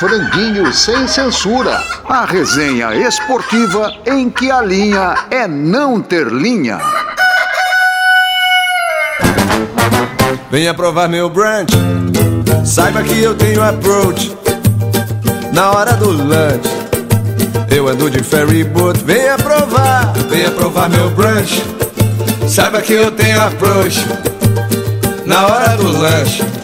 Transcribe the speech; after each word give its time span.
Franguinho 0.00 0.72
sem 0.72 1.06
censura. 1.06 1.78
A 2.08 2.24
resenha 2.24 2.94
esportiva 3.06 3.92
em 4.06 4.30
que 4.30 4.50
a 4.50 4.62
linha 4.62 5.14
é 5.30 5.46
não 5.46 6.00
ter 6.00 6.26
linha. 6.28 6.80
Venha 10.50 10.72
provar 10.72 11.06
meu 11.06 11.28
brunch. 11.28 11.74
Saiba 12.64 13.02
que 13.02 13.22
eu 13.22 13.34
tenho 13.34 13.62
approach. 13.62 14.34
Na 15.52 15.70
hora 15.70 15.92
do 15.92 16.12
lunch. 16.12 16.66
Eu 17.70 17.86
ando 17.86 18.08
de 18.08 18.22
ferry 18.22 18.64
boat. 18.64 18.98
Venha 19.04 19.36
provar, 19.36 20.14
venha 20.30 20.50
provar 20.50 20.88
meu 20.88 21.10
brunch. 21.10 21.62
Saiba 22.48 22.80
que 22.80 22.94
eu 22.94 23.10
tenho 23.10 23.38
approach. 23.42 24.06
Na 25.26 25.46
hora 25.46 25.76
do 25.76 25.92
lanche. 25.92 26.59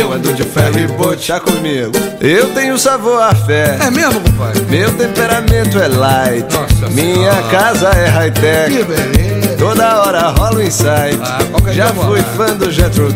Eu 0.00 0.12
ando 0.14 0.32
de 0.32 0.42
ferry 0.44 0.86
boat, 0.86 1.22
chá 1.22 1.38
comigo. 1.38 1.92
Eu 2.22 2.48
tenho 2.54 2.78
sabor 2.78 3.20
a 3.22 3.34
fé. 3.34 3.76
É 3.80 3.90
mesmo, 3.90 4.18
compadre? 4.20 4.62
Meu 4.70 4.90
temperamento 4.96 5.78
é 5.78 5.88
light. 5.88 6.46
Nossa 6.54 6.88
Minha 6.88 7.32
senhora. 7.34 7.42
casa 7.50 7.88
é 7.90 8.08
high-tech. 8.08 8.76
Que 8.76 8.84
beleza. 8.84 9.56
Toda 9.58 10.00
hora 10.02 10.28
rola 10.30 10.56
um 10.56 10.62
insight. 10.62 11.18
Ah, 11.22 11.38
qualquer 11.50 11.74
Já 11.74 11.88
fui 11.88 12.22
fã 12.36 12.56
do 12.56 12.70
Jetro. 12.70 13.08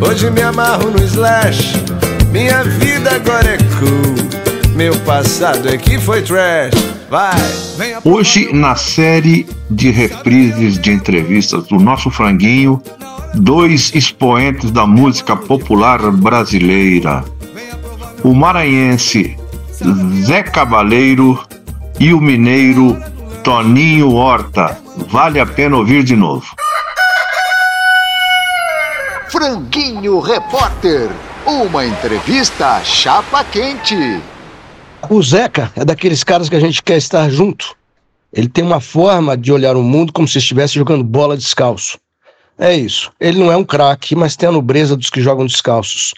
Hoje 0.00 0.30
me 0.30 0.40
amarro 0.40 0.90
no 0.90 1.02
Slash. 1.04 1.74
Minha 2.30 2.64
vida 2.64 3.10
agora 3.14 3.54
é 3.54 3.58
cool. 3.78 4.74
Meu 4.74 4.94
passado 5.00 5.68
é 5.68 5.76
que 5.76 5.98
foi 5.98 6.22
trash. 6.22 6.72
Vai. 7.10 7.36
Hoje, 8.02 8.50
na 8.52 8.74
série 8.76 9.46
de 9.70 9.90
reprises 9.90 10.78
de 10.78 10.90
entrevistas 10.90 11.64
do 11.66 11.76
nosso 11.76 12.10
franguinho, 12.10 12.82
dois 13.36 13.94
expoentes 13.94 14.70
da 14.70 14.86
música 14.86 15.36
popular 15.36 16.10
brasileira. 16.10 17.24
O 18.24 18.34
maranhense 18.34 19.36
Zé 20.22 20.42
Cabaleiro 20.42 21.38
e 22.00 22.12
o 22.12 22.20
mineiro 22.20 22.96
Toninho 23.44 24.12
Horta. 24.14 24.78
Vale 25.08 25.38
a 25.38 25.46
pena 25.46 25.76
ouvir 25.76 26.02
de 26.02 26.16
novo. 26.16 26.46
Franguinho 29.28 30.18
Repórter. 30.20 31.10
Uma 31.44 31.86
entrevista 31.86 32.82
chapa 32.82 33.44
quente. 33.44 34.20
O 35.08 35.22
Zeca 35.22 35.70
é 35.76 35.84
daqueles 35.84 36.24
caras 36.24 36.48
que 36.48 36.56
a 36.56 36.60
gente 36.60 36.82
quer 36.82 36.96
estar 36.96 37.28
junto. 37.28 37.76
Ele 38.32 38.48
tem 38.48 38.64
uma 38.64 38.80
forma 38.80 39.36
de 39.36 39.52
olhar 39.52 39.76
o 39.76 39.82
mundo 39.82 40.12
como 40.12 40.26
se 40.26 40.38
estivesse 40.38 40.74
jogando 40.74 41.04
bola 41.04 41.36
descalço. 41.36 41.98
É 42.58 42.74
isso. 42.74 43.12
Ele 43.20 43.38
não 43.38 43.52
é 43.52 43.56
um 43.56 43.64
craque, 43.64 44.14
mas 44.14 44.36
tem 44.36 44.48
a 44.48 44.52
nobreza 44.52 44.96
dos 44.96 45.10
que 45.10 45.20
jogam 45.20 45.46
descalços. 45.46 46.14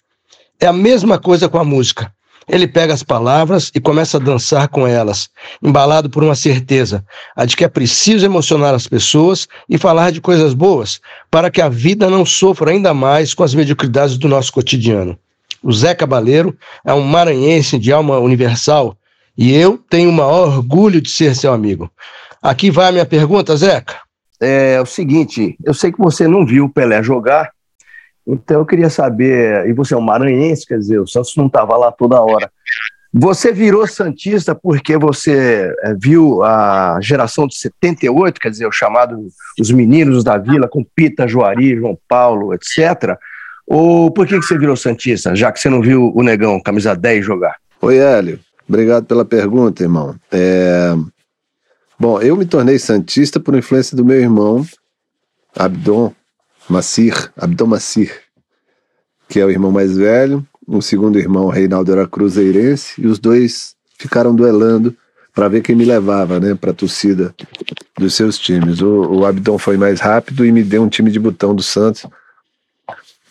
É 0.60 0.66
a 0.66 0.72
mesma 0.72 1.18
coisa 1.18 1.48
com 1.48 1.58
a 1.58 1.64
música. 1.64 2.12
Ele 2.48 2.66
pega 2.66 2.94
as 2.94 3.02
palavras 3.02 3.70
e 3.74 3.80
começa 3.80 4.16
a 4.16 4.20
dançar 4.20 4.68
com 4.68 4.86
elas, 4.86 5.28
embalado 5.62 6.08
por 6.08 6.24
uma 6.24 6.34
certeza, 6.34 7.04
a 7.36 7.44
de 7.44 7.54
que 7.54 7.64
é 7.64 7.68
preciso 7.68 8.24
emocionar 8.24 8.74
as 8.74 8.86
pessoas 8.86 9.46
e 9.68 9.76
falar 9.76 10.10
de 10.10 10.20
coisas 10.20 10.54
boas, 10.54 10.98
para 11.30 11.50
que 11.50 11.60
a 11.60 11.68
vida 11.68 12.08
não 12.08 12.24
sofra 12.24 12.70
ainda 12.70 12.94
mais 12.94 13.34
com 13.34 13.44
as 13.44 13.54
mediocridades 13.54 14.16
do 14.16 14.28
nosso 14.28 14.50
cotidiano. 14.50 15.18
O 15.62 15.72
Zé 15.72 15.94
Cabaleiro 15.94 16.56
é 16.84 16.94
um 16.94 17.02
maranhense 17.02 17.78
de 17.78 17.92
alma 17.92 18.18
universal 18.18 18.96
e 19.36 19.52
eu 19.52 19.78
tenho 19.90 20.08
o 20.08 20.12
maior 20.12 20.48
orgulho 20.48 21.02
de 21.02 21.10
ser 21.10 21.36
seu 21.36 21.52
amigo. 21.52 21.90
Aqui 22.40 22.70
vai 22.70 22.88
a 22.88 22.92
minha 22.92 23.06
pergunta, 23.06 23.56
Zeca. 23.56 24.07
É 24.40 24.80
o 24.80 24.86
seguinte, 24.86 25.56
eu 25.64 25.74
sei 25.74 25.90
que 25.90 25.98
você 25.98 26.28
não 26.28 26.46
viu 26.46 26.66
o 26.66 26.70
Pelé 26.70 27.02
jogar, 27.02 27.50
então 28.26 28.58
eu 28.60 28.66
queria 28.66 28.90
saber, 28.90 29.66
e 29.66 29.72
você 29.72 29.94
é 29.94 29.96
um 29.96 30.02
maranhense, 30.02 30.66
quer 30.66 30.78
dizer, 30.78 31.00
o 31.00 31.06
Santos 31.06 31.34
não 31.36 31.46
estava 31.46 31.76
lá 31.76 31.90
toda 31.90 32.20
hora. 32.20 32.50
Você 33.12 33.52
virou 33.52 33.86
Santista 33.86 34.54
porque 34.54 34.98
você 34.98 35.74
é, 35.82 35.94
viu 35.94 36.42
a 36.42 36.98
geração 37.00 37.46
de 37.46 37.56
78, 37.56 38.38
quer 38.38 38.50
dizer, 38.50 38.66
o 38.66 38.72
chamado 38.72 39.16
Os 39.58 39.70
Meninos 39.70 40.22
da 40.22 40.36
Vila, 40.36 40.68
com 40.68 40.84
Pita, 40.84 41.26
Juari, 41.26 41.76
João 41.76 41.98
Paulo, 42.06 42.52
etc. 42.52 43.16
Ou 43.66 44.10
por 44.10 44.26
que, 44.26 44.38
que 44.38 44.44
você 44.44 44.58
virou 44.58 44.76
Santista, 44.76 45.34
já 45.34 45.50
que 45.50 45.58
você 45.58 45.70
não 45.70 45.80
viu 45.80 46.12
o 46.14 46.22
Negão, 46.22 46.60
camisa 46.60 46.94
10, 46.94 47.24
jogar? 47.24 47.56
Oi, 47.80 47.96
Hélio. 47.96 48.38
Obrigado 48.68 49.06
pela 49.06 49.24
pergunta, 49.24 49.82
irmão. 49.82 50.14
É, 50.30 50.94
Bom, 52.00 52.20
eu 52.20 52.36
me 52.36 52.46
tornei 52.46 52.78
Santista 52.78 53.40
por 53.40 53.56
influência 53.56 53.96
do 53.96 54.04
meu 54.04 54.20
irmão, 54.20 54.64
Abdon 55.56 56.14
Macir, 56.68 57.32
Abdon 57.36 57.66
Macir, 57.66 58.20
que 59.28 59.40
é 59.40 59.44
o 59.44 59.50
irmão 59.50 59.72
mais 59.72 59.96
velho. 59.96 60.46
O 60.64 60.80
segundo 60.80 61.18
irmão, 61.18 61.48
Reinaldo, 61.48 61.90
era 61.90 62.06
cruzeirense, 62.06 63.00
e 63.00 63.06
os 63.06 63.18
dois 63.18 63.74
ficaram 63.98 64.32
duelando 64.32 64.96
para 65.34 65.48
ver 65.48 65.60
quem 65.60 65.74
me 65.74 65.84
levava, 65.84 66.38
né, 66.38 66.54
para 66.54 66.70
a 66.70 66.74
torcida 66.74 67.34
dos 67.98 68.14
seus 68.14 68.38
times. 68.38 68.80
O, 68.80 69.18
o 69.18 69.26
Abdon 69.26 69.58
foi 69.58 69.76
mais 69.76 69.98
rápido 69.98 70.46
e 70.46 70.52
me 70.52 70.62
deu 70.62 70.82
um 70.84 70.88
time 70.88 71.10
de 71.10 71.18
botão 71.18 71.52
do 71.52 71.62
Santos, 71.64 72.06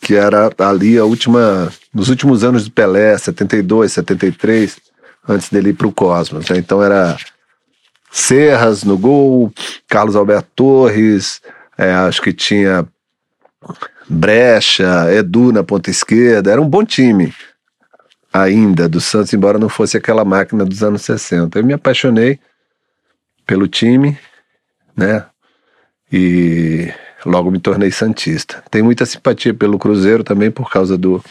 que 0.01 0.15
era 0.15 0.51
ali 0.57 0.97
a 0.97 1.05
última, 1.05 1.71
nos 1.93 2.09
últimos 2.09 2.43
anos 2.43 2.65
do 2.65 2.71
Pelé, 2.71 3.17
72, 3.17 3.93
73, 3.93 4.77
antes 5.27 5.49
dele 5.49 5.69
ir 5.69 5.73
para 5.73 5.87
o 5.87 5.91
Cosmos. 5.91 6.49
Né? 6.49 6.57
Então 6.57 6.83
era 6.83 7.17
Serras 8.11 8.83
no 8.83 8.97
gol, 8.97 9.51
Carlos 9.87 10.15
Alberto 10.15 10.49
Torres, 10.55 11.41
é, 11.77 11.91
acho 11.91 12.21
que 12.21 12.33
tinha 12.33 12.87
Brecha, 14.09 15.13
Edu 15.13 15.51
na 15.51 15.63
ponta 15.63 15.89
esquerda, 15.89 16.51
era 16.51 16.61
um 16.61 16.69
bom 16.69 16.83
time 16.83 17.33
ainda 18.31 18.87
do 18.87 19.01
Santos, 19.01 19.33
embora 19.33 19.57
não 19.57 19.69
fosse 19.69 19.97
aquela 19.97 20.23
máquina 20.23 20.63
dos 20.63 20.83
anos 20.83 21.01
60. 21.03 21.57
Eu 21.57 21.63
me 21.63 21.73
apaixonei 21.73 22.39
pelo 23.45 23.67
time, 23.67 24.17
né? 24.95 25.25
E 26.11 26.91
logo 27.25 27.51
me 27.51 27.59
tornei 27.59 27.91
Santista. 27.91 28.63
Tenho 28.69 28.85
muita 28.85 29.05
simpatia 29.05 29.53
pelo 29.53 29.79
Cruzeiro 29.79 30.23
também 30.23 30.51
por 30.51 30.69
causa 30.69 30.97
do, 30.97 31.23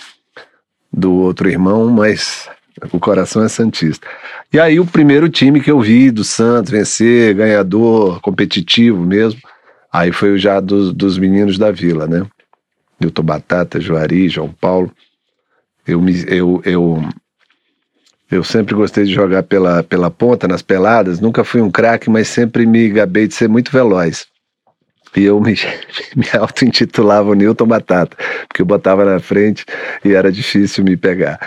do 0.93 1.13
outro 1.15 1.49
irmão, 1.49 1.89
mas 1.89 2.49
o 2.93 3.01
coração 3.01 3.43
é 3.43 3.49
Santista. 3.49 4.07
E 4.53 4.59
aí 4.59 4.79
o 4.79 4.87
primeiro 4.87 5.29
time 5.29 5.61
que 5.61 5.71
eu 5.71 5.81
vi 5.81 6.11
do 6.11 6.25
Santos 6.25 6.71
vencer, 6.71 7.35
ganhador, 7.35 8.21
competitivo 8.21 9.01
mesmo, 9.01 9.41
aí 9.93 10.13
foi 10.13 10.39
já 10.39 10.61
dos, 10.61 11.19
meninos 11.19 11.59
da 11.59 11.71
Vila, 11.71 12.07
né? 12.07 12.27
Milton 13.01 13.23
Batata, 13.23 13.81
Juari, 13.81 14.29
João 14.29 14.49
Paulo. 14.49 14.91
Eu, 15.87 16.03
eu, 16.29 16.63
eu, 16.65 17.09
eu 18.31 18.45
sempre 18.45 18.75
gostei 18.75 19.05
de 19.05 19.13
jogar 19.13 19.43
pela, 19.43 19.83
pela 19.83 20.11
ponta, 20.11 20.49
nas 20.49 20.63
peladas. 20.63 21.21
Nunca 21.21 21.45
fui 21.45 21.61
um 21.61 21.71
craque, 21.71 22.11
mas 22.11 22.29
sempre 22.29 22.67
me 22.67 22.89
gabei 22.89 23.29
de 23.29 23.35
ser 23.35 23.49
muito 23.49 23.71
veloz. 23.71 24.27
E 25.15 25.25
eu 25.25 25.41
me, 25.41 25.55
me 26.17 26.27
auto-intitulava 26.39 27.31
o 27.31 27.35
Newton 27.35 27.67
Batata, 27.67 28.17
porque 28.49 28.63
eu 28.63 28.67
botava 28.67 29.05
na 29.05 29.19
frente 29.19 29.65
e 30.05 30.13
era 30.13 30.31
difícil 30.31 30.85
me 30.85 30.97
pegar. 30.97 31.39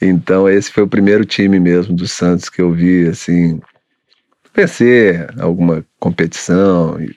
Então, 0.00 0.48
esse 0.48 0.70
foi 0.70 0.82
o 0.82 0.88
primeiro 0.88 1.24
time 1.24 1.58
mesmo 1.58 1.94
do 1.94 2.06
Santos 2.06 2.48
que 2.48 2.62
eu 2.62 2.72
vi, 2.72 3.08
assim, 3.08 3.60
vencer 4.54 5.28
alguma 5.40 5.84
competição 5.98 7.00
e 7.00 7.14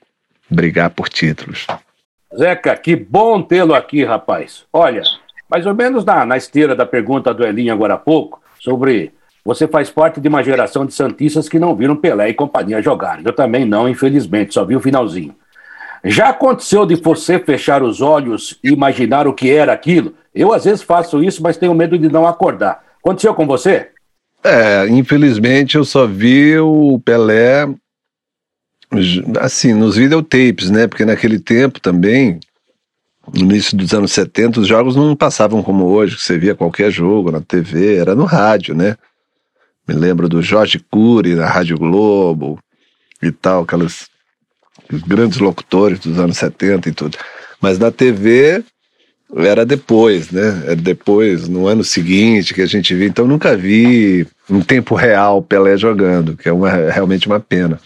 brigar 0.49 0.89
por 0.89 1.07
títulos. 1.07 1.67
Zeca, 2.37 2.75
que 2.75 2.95
bom 2.95 3.41
tê-lo 3.41 3.73
aqui, 3.73 4.03
rapaz. 4.03 4.65
Olha, 4.71 5.03
mais 5.49 5.65
ou 5.65 5.75
menos 5.75 6.05
na, 6.05 6.25
na 6.25 6.37
esteira 6.37 6.75
da 6.75 6.85
pergunta 6.85 7.33
do 7.33 7.45
Elinho 7.45 7.73
agora 7.73 7.95
há 7.95 7.97
pouco, 7.97 8.41
sobre 8.59 9.11
você 9.43 9.67
faz 9.67 9.89
parte 9.89 10.21
de 10.21 10.27
uma 10.27 10.43
geração 10.43 10.85
de 10.85 10.93
Santistas 10.93 11.49
que 11.49 11.59
não 11.59 11.75
viram 11.75 11.95
Pelé 11.95 12.29
e 12.29 12.33
companhia 12.33 12.81
jogarem. 12.81 13.25
Eu 13.25 13.33
também 13.33 13.65
não, 13.65 13.89
infelizmente, 13.89 14.53
só 14.53 14.63
vi 14.63 14.75
o 14.75 14.79
finalzinho. 14.79 15.35
Já 16.03 16.29
aconteceu 16.29 16.85
de 16.85 16.95
você 16.95 17.37
fechar 17.39 17.83
os 17.83 18.01
olhos 18.01 18.59
e 18.63 18.69
imaginar 18.69 19.27
o 19.27 19.33
que 19.33 19.51
era 19.51 19.73
aquilo? 19.73 20.13
Eu 20.33 20.53
às 20.53 20.63
vezes 20.65 20.81
faço 20.81 21.23
isso, 21.23 21.41
mas 21.43 21.57
tenho 21.57 21.73
medo 21.73 21.97
de 21.97 22.09
não 22.09 22.25
acordar. 22.25 22.83
Aconteceu 22.99 23.33
com 23.33 23.45
você? 23.45 23.89
É, 24.43 24.87
infelizmente 24.87 25.75
eu 25.75 25.85
só 25.85 26.07
vi 26.07 26.57
o 26.57 26.99
Pelé 27.03 27.67
assim, 29.39 29.73
nos 29.73 29.95
videotapes, 29.95 30.69
né? 30.69 30.87
Porque 30.87 31.05
naquele 31.05 31.39
tempo 31.39 31.79
também, 31.79 32.39
no 33.33 33.39
início 33.39 33.77
dos 33.77 33.93
anos 33.93 34.11
70, 34.11 34.59
os 34.59 34.67
jogos 34.67 34.95
não 34.95 35.15
passavam 35.15 35.63
como 35.63 35.85
hoje, 35.85 36.15
que 36.15 36.21
você 36.21 36.37
via 36.37 36.55
qualquer 36.55 36.91
jogo 36.91 37.31
na 37.31 37.41
TV, 37.41 37.95
era 37.95 38.15
no 38.15 38.25
rádio, 38.25 38.75
né? 38.75 38.97
Me 39.87 39.95
lembro 39.95 40.27
do 40.27 40.41
Jorge 40.41 40.79
Cury 40.79 41.35
na 41.35 41.47
Rádio 41.47 41.77
Globo 41.77 42.59
e 43.21 43.31
tal, 43.31 43.63
aquelas 43.63 44.09
grandes 45.07 45.39
locutores 45.39 45.99
dos 45.99 46.19
anos 46.19 46.37
70 46.37 46.89
e 46.89 46.91
tudo. 46.91 47.17
Mas 47.61 47.79
na 47.79 47.91
TV 47.91 48.63
era 49.35 49.65
depois, 49.65 50.31
né? 50.31 50.63
Era 50.65 50.75
depois, 50.75 51.47
no 51.47 51.67
ano 51.67 51.83
seguinte 51.83 52.53
que 52.53 52.61
a 52.61 52.65
gente 52.65 52.93
viu. 52.93 53.07
Então 53.07 53.27
nunca 53.27 53.55
vi 53.55 54.27
em 54.49 54.61
tempo 54.61 54.95
real 54.95 55.41
Pelé 55.41 55.77
jogando, 55.77 56.35
que 56.35 56.49
é 56.49 56.53
uma, 56.53 56.69
realmente 56.69 57.27
uma 57.27 57.39
pena. 57.39 57.79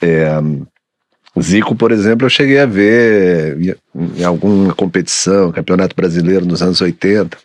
É, 0.00 0.28
Zico, 1.40 1.74
por 1.74 1.92
exemplo, 1.92 2.26
eu 2.26 2.30
cheguei 2.30 2.58
a 2.58 2.66
ver 2.66 3.78
em 4.16 4.24
alguma 4.24 4.74
competição, 4.74 5.52
Campeonato 5.52 5.94
Brasileiro 5.94 6.46
nos 6.46 6.62
anos 6.62 6.80
80, 6.80 7.36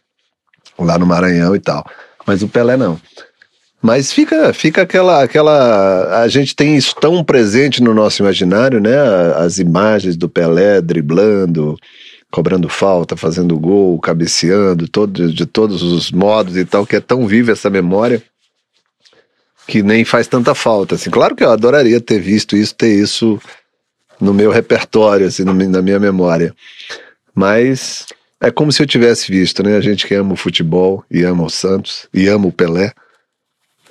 lá 0.79 0.97
no 0.97 1.05
Maranhão 1.05 1.55
e 1.55 1.59
tal. 1.59 1.85
Mas 2.25 2.41
o 2.41 2.47
Pelé 2.47 2.77
não. 2.77 2.99
Mas 3.81 4.13
fica, 4.13 4.53
fica 4.53 4.83
aquela, 4.83 5.23
aquela. 5.23 6.21
A 6.21 6.27
gente 6.27 6.55
tem 6.55 6.77
isso 6.77 6.95
tão 7.01 7.23
presente 7.23 7.81
no 7.81 7.93
nosso 7.95 8.21
imaginário, 8.21 8.79
né? 8.79 8.95
As 9.35 9.57
imagens 9.57 10.15
do 10.15 10.29
Pelé 10.29 10.79
driblando, 10.81 11.75
cobrando 12.31 12.69
falta, 12.69 13.17
fazendo 13.17 13.59
gol, 13.59 13.99
cabeceando, 13.99 14.87
todo, 14.87 15.31
de 15.31 15.45
todos 15.45 15.83
os 15.83 16.11
modos 16.11 16.55
e 16.57 16.65
tal, 16.65 16.85
que 16.85 16.95
é 16.95 17.01
tão 17.01 17.27
viva 17.27 17.51
essa 17.51 17.69
memória 17.69 18.23
que 19.67 19.83
nem 19.83 20.03
faz 20.03 20.27
tanta 20.27 20.55
falta. 20.55 20.95
Assim, 20.95 21.09
claro 21.09 21.35
que 21.35 21.43
eu 21.43 21.51
adoraria 21.51 21.99
ter 22.01 22.19
visto 22.19 22.55
isso, 22.55 22.73
ter 22.73 22.93
isso 22.93 23.39
no 24.19 24.33
meu 24.33 24.51
repertório, 24.51 25.27
assim, 25.27 25.43
no, 25.43 25.53
na 25.53 25.81
minha 25.81 25.99
memória. 25.99 26.55
Mas 27.33 28.07
é 28.39 28.49
como 28.49 28.71
se 28.71 28.81
eu 28.81 28.87
tivesse 28.87 29.31
visto, 29.31 29.61
né? 29.63 29.77
A 29.77 29.81
gente 29.81 30.07
que 30.07 30.15
ama 30.15 30.33
o 30.33 30.37
futebol 30.37 31.03
e 31.11 31.23
ama 31.23 31.43
o 31.43 31.49
Santos 31.49 32.07
e 32.13 32.27
ama 32.27 32.47
o 32.47 32.51
Pelé 32.51 32.93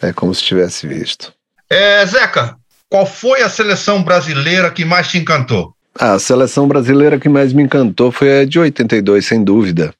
é 0.03 0.13
como 0.13 0.35
se 0.35 0.43
tivesse 0.43 0.87
visto. 0.87 1.33
É, 1.69 2.05
Zeca, 2.07 2.57
qual 2.89 3.07
foi 3.07 3.43
a 3.43 3.49
seleção 3.49 4.03
brasileira 4.03 4.71
que 4.71 4.85
mais 4.85 5.09
te 5.09 5.19
encantou? 5.19 5.75
A 5.95 6.19
seleção 6.19 6.69
brasileira 6.69 7.19
que 7.19 7.29
mais 7.29 7.53
me 7.53 7.63
encantou 7.63 8.13
foi 8.13 8.41
a 8.41 8.45
de 8.45 8.59
82, 8.59 9.27
sem 9.27 9.43
dúvida. 9.43 9.93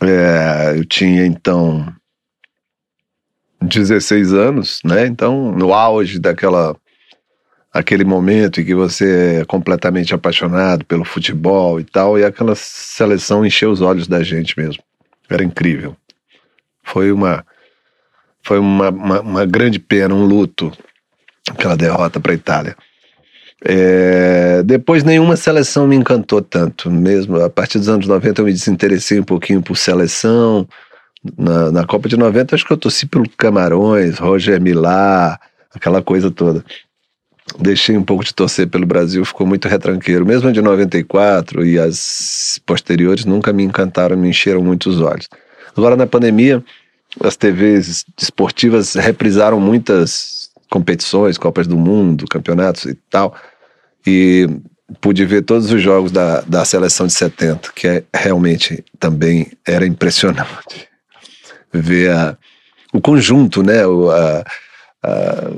É, 0.00 0.74
eu 0.76 0.84
tinha 0.84 1.24
então 1.24 1.86
16 3.60 4.32
anos, 4.32 4.80
né? 4.84 5.06
Então, 5.06 5.52
no 5.52 5.72
auge 5.72 6.18
daquela 6.18 6.76
aquele 7.72 8.04
momento 8.04 8.60
em 8.60 8.64
que 8.64 8.74
você 8.74 9.40
é 9.40 9.44
completamente 9.46 10.14
apaixonado 10.14 10.84
pelo 10.84 11.04
futebol 11.04 11.80
e 11.80 11.84
tal, 11.84 12.18
e 12.18 12.24
aquela 12.24 12.54
seleção 12.54 13.46
encheu 13.46 13.70
os 13.70 13.80
olhos 13.80 14.06
da 14.06 14.22
gente 14.22 14.58
mesmo. 14.58 14.82
Era 15.28 15.42
incrível. 15.42 15.96
Foi 16.82 17.10
uma 17.10 17.44
foi 18.44 18.58
uma, 18.58 18.90
uma, 18.90 19.20
uma 19.20 19.46
grande 19.46 19.78
pena, 19.78 20.14
um 20.14 20.24
luto, 20.24 20.72
aquela 21.48 21.76
derrota 21.76 22.20
para 22.20 22.32
a 22.32 22.34
Itália. 22.34 22.76
É, 23.64 24.62
depois 24.64 25.04
nenhuma 25.04 25.36
seleção 25.36 25.86
me 25.86 25.94
encantou 25.94 26.42
tanto, 26.42 26.90
mesmo 26.90 27.40
a 27.40 27.48
partir 27.48 27.78
dos 27.78 27.88
anos 27.88 28.08
90 28.08 28.40
eu 28.40 28.46
me 28.46 28.52
desinteressei 28.52 29.20
um 29.20 29.24
pouquinho 29.24 29.62
por 29.62 29.76
seleção. 29.76 30.66
Na, 31.38 31.70
na 31.70 31.86
Copa 31.86 32.08
de 32.08 32.16
90 32.16 32.54
acho 32.54 32.66
que 32.66 32.72
eu 32.72 32.76
torci 32.76 33.06
pelo 33.06 33.28
Camarões, 33.30 34.18
Roger 34.18 34.60
Milá, 34.60 35.38
aquela 35.72 36.02
coisa 36.02 36.30
toda. 36.30 36.64
Deixei 37.60 37.96
um 37.96 38.02
pouco 38.02 38.24
de 38.24 38.34
torcer 38.34 38.66
pelo 38.68 38.86
Brasil, 38.86 39.24
ficou 39.24 39.46
muito 39.46 39.68
retranqueiro. 39.68 40.26
Mesmo 40.26 40.50
de 40.50 40.60
94 40.60 41.64
e 41.64 41.78
as 41.78 42.60
posteriores 42.66 43.24
nunca 43.24 43.52
me 43.52 43.62
encantaram, 43.62 44.16
me 44.16 44.30
encheram 44.30 44.62
muito 44.62 44.88
os 44.88 45.00
olhos. 45.00 45.28
Agora 45.76 45.94
na 45.94 46.06
pandemia 46.06 46.64
as 47.20 47.36
TVs 47.36 48.04
esportivas 48.20 48.94
reprisaram 48.94 49.60
muitas 49.60 50.50
competições, 50.70 51.36
Copas 51.36 51.66
do 51.66 51.76
Mundo, 51.76 52.26
campeonatos 52.26 52.86
e 52.86 52.94
tal, 53.10 53.36
e 54.06 54.48
pude 55.00 55.24
ver 55.24 55.42
todos 55.42 55.70
os 55.70 55.80
jogos 55.80 56.12
da, 56.12 56.40
da 56.42 56.64
seleção 56.64 57.06
de 57.06 57.12
70, 57.12 57.70
que 57.74 57.86
é, 57.86 58.04
realmente 58.14 58.84
também 58.98 59.50
era 59.66 59.86
impressionante. 59.86 60.88
Ver 61.72 62.10
a, 62.10 62.36
o 62.92 63.00
conjunto, 63.00 63.62
né, 63.62 63.86
o, 63.86 64.10
a, 64.10 64.44
a, 65.02 65.50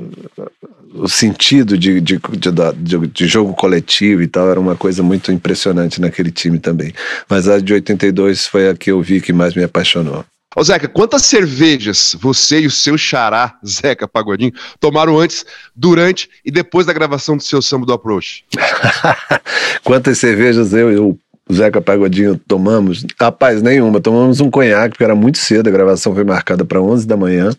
o 0.93 1.09
sentido 1.09 1.77
de, 1.77 1.99
de, 1.99 2.17
de, 2.17 3.07
de, 3.07 3.27
jogo 3.27 3.53
coletivo 3.53 4.21
e 4.21 4.27
tal, 4.27 4.49
era 4.49 4.59
uma 4.59 4.75
coisa 4.75 5.03
muito 5.03 5.31
impressionante 5.31 5.99
naquele 5.99 6.31
time 6.31 6.57
também. 6.57 6.93
Mas 7.29 7.47
a 7.47 7.59
de 7.59 7.73
82 7.73 8.47
foi 8.47 8.69
a 8.69 8.75
que 8.75 8.91
eu 8.91 9.01
vi 9.01 9.19
que 9.19 9.33
mais 9.33 9.53
me 9.53 9.63
apaixonou. 9.63 10.23
Ô 10.55 10.63
Zeca, 10.63 10.87
quantas 10.87 11.23
cervejas 11.23 12.15
você 12.17 12.61
e 12.61 12.67
o 12.67 12.71
seu 12.71 12.97
xará, 12.97 13.59
Zeca 13.67 14.07
Pagodinho, 14.07 14.53
tomaram 14.79 15.19
antes, 15.19 15.45
durante 15.75 16.29
e 16.45 16.49
depois 16.49 16.85
da 16.85 16.93
gravação 16.93 17.35
do 17.35 17.43
seu 17.43 17.61
samba 17.61 17.85
do 17.85 17.91
Approach? 17.91 18.45
quantas 19.83 20.17
cervejas 20.17 20.71
eu 20.73 20.91
e 20.91 20.97
o 20.97 21.19
Zeca 21.51 21.81
Pagodinho 21.81 22.39
tomamos? 22.47 23.05
Rapaz, 23.19 23.61
nenhuma. 23.61 23.99
Tomamos 23.99 24.39
um 24.39 24.49
conhaque, 24.49 24.91
porque 24.91 25.03
era 25.03 25.15
muito 25.15 25.37
cedo, 25.37 25.67
a 25.67 25.71
gravação 25.71 26.15
foi 26.15 26.23
marcada 26.23 26.63
para 26.63 26.81
11 26.81 27.05
da 27.05 27.17
manhã. 27.17 27.49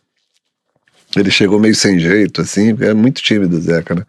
Ele 1.15 1.31
chegou 1.31 1.61
meio 1.61 1.75
sem 1.75 1.99
jeito, 1.99 2.41
assim, 2.41 2.77
é 2.81 2.95
muito 2.95 3.23
tímido 3.23 3.61
Zeca, 3.61 3.95
né? 3.95 4.05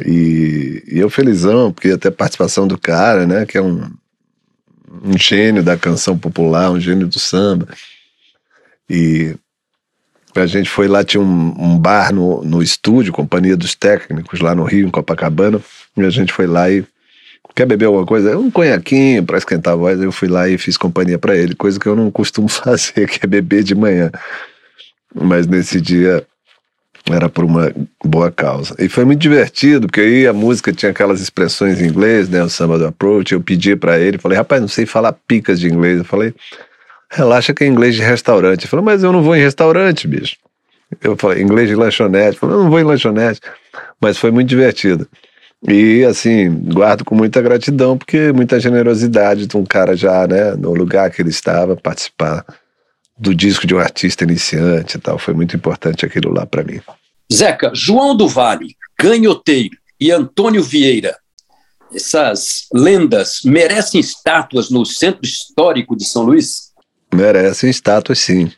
E, 0.00 0.82
e 0.88 0.98
eu 0.98 1.08
felizão, 1.10 1.70
porque 1.70 1.90
até 1.90 2.10
participação 2.10 2.66
do 2.66 2.76
cara, 2.78 3.26
né, 3.26 3.46
que 3.46 3.56
é 3.56 3.62
um, 3.62 3.88
um 5.02 5.18
gênio 5.18 5.62
da 5.62 5.76
canção 5.76 6.18
popular, 6.18 6.70
um 6.70 6.80
gênio 6.80 7.06
do 7.06 7.18
samba. 7.18 7.68
E 8.88 9.34
a 10.34 10.46
gente 10.46 10.68
foi 10.68 10.88
lá, 10.88 11.04
tinha 11.04 11.20
um, 11.20 11.54
um, 11.58 11.78
bar 11.78 12.12
no, 12.12 12.42
no 12.44 12.62
estúdio, 12.62 13.12
Companhia 13.12 13.56
dos 13.56 13.74
Técnicos, 13.74 14.40
lá 14.40 14.54
no 14.54 14.64
Rio, 14.64 14.86
em 14.86 14.90
Copacabana, 14.90 15.60
e 15.96 16.02
a 16.02 16.10
gente 16.10 16.32
foi 16.32 16.46
lá 16.46 16.70
e 16.70 16.84
quer 17.54 17.66
beber 17.66 17.86
alguma 17.86 18.04
coisa? 18.04 18.36
Um 18.36 18.50
conhaquinho 18.50 19.24
para 19.24 19.38
esquentar 19.38 19.74
a 19.74 19.76
voz. 19.76 20.00
Eu 20.00 20.10
fui 20.10 20.28
lá 20.28 20.48
e 20.48 20.58
fiz 20.58 20.76
companhia 20.76 21.18
para 21.18 21.36
ele, 21.36 21.54
coisa 21.54 21.78
que 21.78 21.86
eu 21.86 21.94
não 21.94 22.10
costumo 22.10 22.48
fazer, 22.48 23.08
que 23.08 23.20
é 23.22 23.26
beber 23.26 23.62
de 23.62 23.74
manhã. 23.74 24.10
Mas 25.14 25.46
nesse 25.46 25.80
dia 25.80 26.26
era 27.10 27.28
por 27.28 27.44
uma 27.44 27.72
boa 28.02 28.30
causa. 28.30 28.74
E 28.78 28.88
foi 28.88 29.04
muito 29.04 29.20
divertido, 29.20 29.86
porque 29.86 30.00
aí 30.00 30.26
a 30.26 30.32
música 30.32 30.72
tinha 30.72 30.90
aquelas 30.90 31.20
expressões 31.20 31.80
em 31.80 31.86
inglês, 31.86 32.28
né, 32.28 32.42
o 32.42 32.48
samba 32.48 32.78
do 32.78 32.86
approach, 32.86 33.32
eu 33.32 33.40
pedi 33.40 33.76
para 33.76 33.98
ele, 33.98 34.18
falei, 34.18 34.38
rapaz, 34.38 34.60
não 34.60 34.68
sei 34.68 34.86
falar 34.86 35.12
picas 35.12 35.60
de 35.60 35.68
inglês. 35.68 35.98
Eu 35.98 36.04
falei, 36.04 36.34
relaxa 37.10 37.52
que 37.52 37.64
é 37.64 37.66
inglês 37.66 37.94
de 37.94 38.02
restaurante. 38.02 38.62
Ele 38.62 38.68
falou, 38.68 38.84
mas 38.84 39.02
eu 39.02 39.12
não 39.12 39.22
vou 39.22 39.36
em 39.36 39.40
restaurante, 39.40 40.08
bicho. 40.08 40.36
Eu 41.02 41.16
falei, 41.16 41.42
inglês 41.42 41.68
de 41.68 41.74
lanchonete. 41.74 42.34
Eu 42.34 42.40
falei, 42.40 42.56
não 42.56 42.70
vou 42.70 42.80
em 42.80 42.84
lanchonete. 42.84 43.40
Mas 44.00 44.16
foi 44.16 44.30
muito 44.30 44.48
divertido. 44.48 45.06
E, 45.66 46.04
assim, 46.04 46.50
guardo 46.50 47.04
com 47.04 47.14
muita 47.14 47.40
gratidão, 47.40 47.96
porque 47.96 48.32
muita 48.32 48.60
generosidade 48.60 49.46
de 49.46 49.56
um 49.56 49.64
cara 49.64 49.96
já, 49.96 50.26
né, 50.26 50.54
no 50.54 50.74
lugar 50.74 51.10
que 51.10 51.22
ele 51.22 51.30
estava, 51.30 51.74
participar 51.74 52.44
do 53.16 53.34
disco 53.34 53.66
de 53.66 53.74
um 53.74 53.78
artista 53.78 54.24
iniciante 54.24 54.96
e 54.96 55.00
tal. 55.00 55.18
Foi 55.18 55.34
muito 55.34 55.56
importante 55.56 56.04
aquilo 56.04 56.32
lá 56.32 56.44
para 56.46 56.64
mim. 56.64 56.80
Zeca, 57.32 57.70
João 57.74 58.16
do 58.16 58.28
Vale, 58.28 58.76
Canhoteiro 58.96 59.76
e 60.00 60.10
Antônio 60.10 60.62
Vieira, 60.62 61.16
essas 61.92 62.66
lendas 62.72 63.40
merecem 63.44 64.00
estátuas 64.00 64.68
no 64.68 64.84
Centro 64.84 65.24
Histórico 65.24 65.96
de 65.96 66.04
São 66.04 66.24
Luís? 66.24 66.72
Merecem 67.12 67.70
estátuas, 67.70 68.18
sim. 68.18 68.50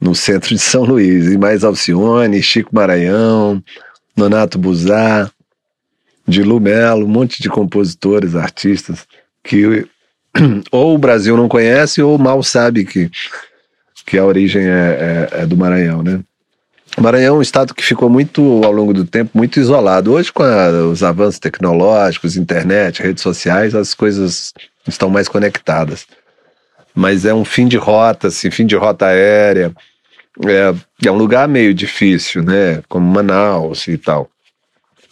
No 0.00 0.14
centro 0.14 0.54
de 0.54 0.58
São 0.58 0.84
Luís. 0.84 1.26
E 1.26 1.36
mais 1.36 1.64
Alcione, 1.64 2.42
Chico 2.42 2.74
Maranhão, 2.74 3.62
Nonato 4.16 4.58
Buzar, 4.58 5.30
Dilu 6.26 6.58
Melo, 6.58 7.04
um 7.04 7.08
monte 7.08 7.42
de 7.42 7.48
compositores, 7.48 8.34
artistas 8.34 9.06
que 9.44 9.86
ou 10.72 10.94
o 10.94 10.98
Brasil 10.98 11.36
não 11.36 11.48
conhece 11.48 12.02
ou 12.02 12.18
mal 12.18 12.42
sabe 12.42 12.84
que 12.84 13.10
que 14.06 14.16
a 14.16 14.24
origem 14.24 14.62
é, 14.62 15.28
é, 15.32 15.42
é 15.42 15.46
do 15.46 15.56
Maranhão, 15.56 16.02
né? 16.02 16.20
O 16.96 17.02
Maranhão 17.02 17.34
é 17.34 17.38
um 17.38 17.42
estado 17.42 17.74
que 17.74 17.84
ficou 17.84 18.08
muito, 18.08 18.62
ao 18.64 18.72
longo 18.72 18.94
do 18.94 19.04
tempo, 19.04 19.32
muito 19.34 19.60
isolado. 19.60 20.12
Hoje, 20.12 20.32
com 20.32 20.42
a, 20.42 20.68
os 20.86 21.02
avanços 21.02 21.38
tecnológicos, 21.38 22.36
internet, 22.36 23.02
redes 23.02 23.22
sociais, 23.22 23.74
as 23.74 23.92
coisas 23.92 24.54
estão 24.88 25.10
mais 25.10 25.28
conectadas. 25.28 26.06
Mas 26.94 27.26
é 27.26 27.34
um 27.34 27.44
fim 27.44 27.68
de 27.68 27.76
rota, 27.76 28.28
assim, 28.28 28.50
fim 28.50 28.64
de 28.64 28.76
rota 28.76 29.06
aérea. 29.06 29.74
É, 30.46 31.06
é 31.06 31.10
um 31.10 31.16
lugar 31.16 31.46
meio 31.46 31.74
difícil, 31.74 32.42
né? 32.42 32.82
Como 32.88 33.06
Manaus 33.06 33.86
e 33.88 33.98
tal. 33.98 34.30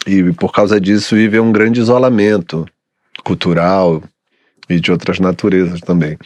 E 0.06 0.32
por 0.32 0.52
causa 0.52 0.80
disso 0.80 1.14
vive 1.14 1.38
um 1.38 1.52
grande 1.52 1.80
isolamento 1.80 2.66
cultural 3.22 4.02
e 4.68 4.80
de 4.80 4.90
outras 4.90 5.18
naturezas 5.18 5.80
também. 5.80 6.16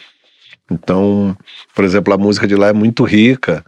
Então, 0.70 1.36
por 1.74 1.84
exemplo, 1.84 2.12
a 2.12 2.18
música 2.18 2.46
de 2.46 2.54
lá 2.54 2.68
é 2.68 2.72
muito 2.72 3.04
rica 3.04 3.64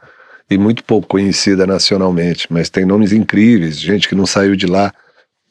e 0.50 0.58
muito 0.58 0.84
pouco 0.84 1.06
conhecida 1.06 1.66
nacionalmente, 1.66 2.46
mas 2.50 2.68
tem 2.68 2.84
nomes 2.84 3.12
incríveis, 3.12 3.78
gente 3.78 4.08
que 4.08 4.14
não 4.14 4.26
saiu 4.26 4.56
de 4.56 4.66
lá, 4.66 4.92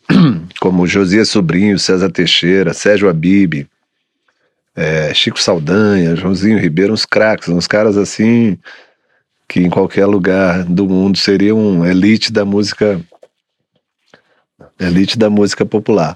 como 0.59 0.85
Josias 0.85 1.29
Sobrinho, 1.29 1.79
César 1.79 2.11
Teixeira, 2.11 2.73
Sérgio 2.73 3.09
Abib, 3.09 3.67
é, 4.75 5.13
Chico 5.13 5.41
Saldanha, 5.41 6.15
Joãozinho 6.15 6.59
Ribeiro, 6.59 6.93
uns 6.93 7.05
craques, 7.05 7.49
uns 7.49 7.67
caras 7.67 7.97
assim 7.97 8.57
que 9.47 9.59
em 9.59 9.69
qualquer 9.69 10.05
lugar 10.05 10.63
do 10.63 10.87
mundo 10.87 11.17
seriam 11.17 11.85
elite 11.85 12.31
da 12.31 12.45
música 12.45 13.01
elite 14.79 15.17
da 15.17 15.29
música 15.29 15.65
popular. 15.65 16.15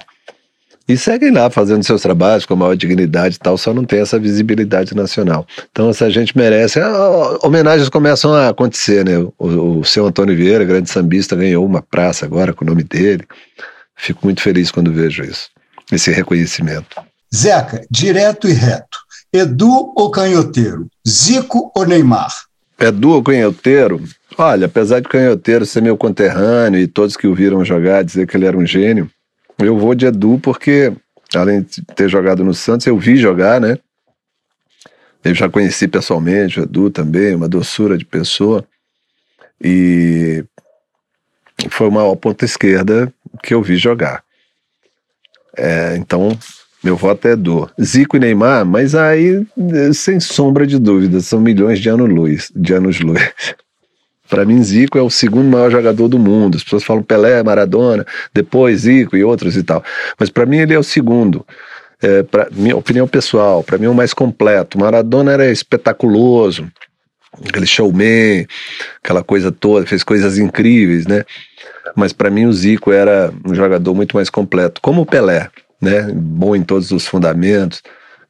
E 0.87 0.97
seguem 0.97 1.31
lá 1.31 1.49
fazendo 1.49 1.83
seus 1.83 2.01
trabalhos 2.01 2.45
com 2.45 2.57
maior 2.57 2.75
dignidade 2.75 3.35
e 3.35 3.39
tal, 3.39 3.57
só 3.57 3.73
não 3.73 3.85
tem 3.85 4.01
essa 4.01 4.19
visibilidade 4.19 4.93
nacional. 4.93 5.47
Então, 5.71 5.89
essa 5.89 6.09
gente 6.09 6.37
merece. 6.37 6.79
Homenagens 7.41 7.87
começam 7.87 8.33
a 8.33 8.49
acontecer, 8.49 9.05
né? 9.05 9.17
O, 9.37 9.79
o 9.79 9.85
seu 9.85 10.05
Antônio 10.05 10.35
Vieira, 10.35 10.65
grande 10.65 10.89
sambista, 10.89 11.37
ganhou 11.37 11.65
uma 11.65 11.81
praça 11.81 12.25
agora 12.25 12.53
com 12.53 12.65
o 12.65 12.67
nome 12.67 12.83
dele. 12.83 13.25
Fico 13.95 14.25
muito 14.25 14.41
feliz 14.41 14.71
quando 14.71 14.91
vejo 14.91 15.23
isso, 15.23 15.49
esse 15.91 16.11
reconhecimento. 16.11 17.01
Zeca, 17.33 17.85
direto 17.89 18.49
e 18.49 18.53
reto. 18.53 18.97
Edu 19.31 19.93
ou 19.95 20.11
Canhoteiro? 20.11 20.87
Zico 21.07 21.71
ou 21.75 21.85
Neymar? 21.85 22.31
Edu 22.77 23.11
ou 23.11 23.23
Canhoteiro? 23.23 24.03
Olha, 24.37 24.65
apesar 24.65 24.99
de 24.99 25.07
Canhoteiro 25.07 25.65
ser 25.65 25.81
meu 25.81 25.95
conterrâneo 25.95 26.79
e 26.79 26.87
todos 26.87 27.15
que 27.15 27.25
o 27.25 27.33
viram 27.33 27.63
jogar 27.63 28.03
dizer 28.03 28.27
que 28.27 28.35
ele 28.35 28.45
era 28.45 28.57
um 28.57 28.65
gênio, 28.65 29.09
eu 29.63 29.77
vou 29.77 29.95
de 29.95 30.05
Edu 30.05 30.39
porque, 30.41 30.93
além 31.35 31.61
de 31.61 31.81
ter 31.95 32.09
jogado 32.09 32.43
no 32.43 32.53
Santos, 32.53 32.87
eu 32.87 32.97
vi 32.97 33.17
jogar, 33.17 33.59
né? 33.59 33.77
Eu 35.23 35.33
já 35.33 35.49
conheci 35.49 35.87
pessoalmente 35.87 36.59
o 36.59 36.63
Edu 36.63 36.89
também, 36.89 37.33
uma 37.33 37.47
doçura 37.47 37.97
de 37.97 38.05
pessoa. 38.05 38.65
E 39.61 40.43
foi 41.69 41.87
uma 41.87 42.15
ponta 42.15 42.43
esquerda 42.43 43.13
que 43.41 43.53
eu 43.53 43.61
vi 43.61 43.77
jogar. 43.77 44.23
É, 45.55 45.95
então, 45.97 46.37
meu 46.83 46.97
voto 46.97 47.27
é 47.27 47.31
Edu. 47.31 47.69
Zico 47.81 48.17
e 48.17 48.19
Neymar, 48.19 48.65
mas 48.65 48.93
aí, 48.93 49.45
sem 49.93 50.19
sombra 50.19 50.67
de 50.67 50.77
dúvida, 50.77 51.21
são 51.21 51.39
milhões 51.39 51.79
de 51.79 51.89
anos-luz. 51.89 52.51
De 52.53 52.73
anos 52.73 52.99
-luz. 52.99 53.21
Para 54.33 54.45
mim, 54.45 54.63
Zico 54.63 54.97
é 54.97 55.01
o 55.03 55.11
segundo 55.11 55.47
maior 55.47 55.69
jogador 55.69 56.07
do 56.07 56.17
mundo. 56.17 56.55
As 56.55 56.63
pessoas 56.63 56.83
falam 56.83 57.03
Pelé, 57.03 57.43
Maradona, 57.43 58.03
depois 58.33 58.79
Zico 58.79 59.15
e 59.15 59.23
outros 59.23 59.55
e 59.55 59.61
tal. 59.61 59.83
Mas 60.19 60.31
para 60.31 60.43
mim, 60.43 60.57
ele 60.57 60.73
é 60.73 60.79
o 60.79 60.81
segundo. 60.81 61.45
É, 62.01 62.23
pra, 62.23 62.47
minha 62.51 62.75
opinião 62.75 63.07
pessoal, 63.07 63.63
para 63.63 63.77
mim 63.77 63.85
é 63.85 63.89
o 63.89 63.93
mais 63.93 64.11
completo. 64.11 64.79
Maradona 64.79 65.33
era 65.33 65.51
espetaculoso, 65.51 66.67
aquele 67.47 67.67
showman, 67.67 68.47
aquela 69.03 69.23
coisa 69.23 69.51
toda, 69.51 69.85
fez 69.85 70.03
coisas 70.03 70.39
incríveis, 70.39 71.05
né? 71.05 71.23
Mas 71.95 72.11
para 72.11 72.31
mim 72.31 72.47
o 72.47 72.53
Zico 72.53 72.91
era 72.91 73.31
um 73.45 73.53
jogador 73.53 73.93
muito 73.93 74.15
mais 74.15 74.31
completo, 74.31 74.81
como 74.81 75.03
o 75.03 75.05
Pelé, 75.05 75.47
né? 75.79 76.11
Bom 76.11 76.55
em 76.55 76.63
todos 76.63 76.89
os 76.89 77.05
fundamentos, 77.05 77.83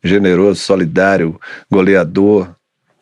generoso, 0.03 0.59
solidário, 0.59 1.39
goleador, 1.71 2.53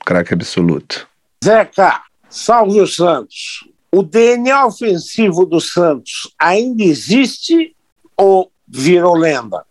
craque 0.06 0.36
absoluto. 0.36 1.08
Zeca, 1.44 2.00
salve 2.32 2.80
o 2.80 2.88
Santos. 2.88 3.68
O 3.92 4.02
DNA 4.02 4.66
ofensivo 4.66 5.46
do 5.46 5.60
Santos 5.60 6.34
ainda 6.40 6.82
existe 6.82 7.76
ou 8.16 8.50
virou 8.68 9.16
lenda? 9.16 9.64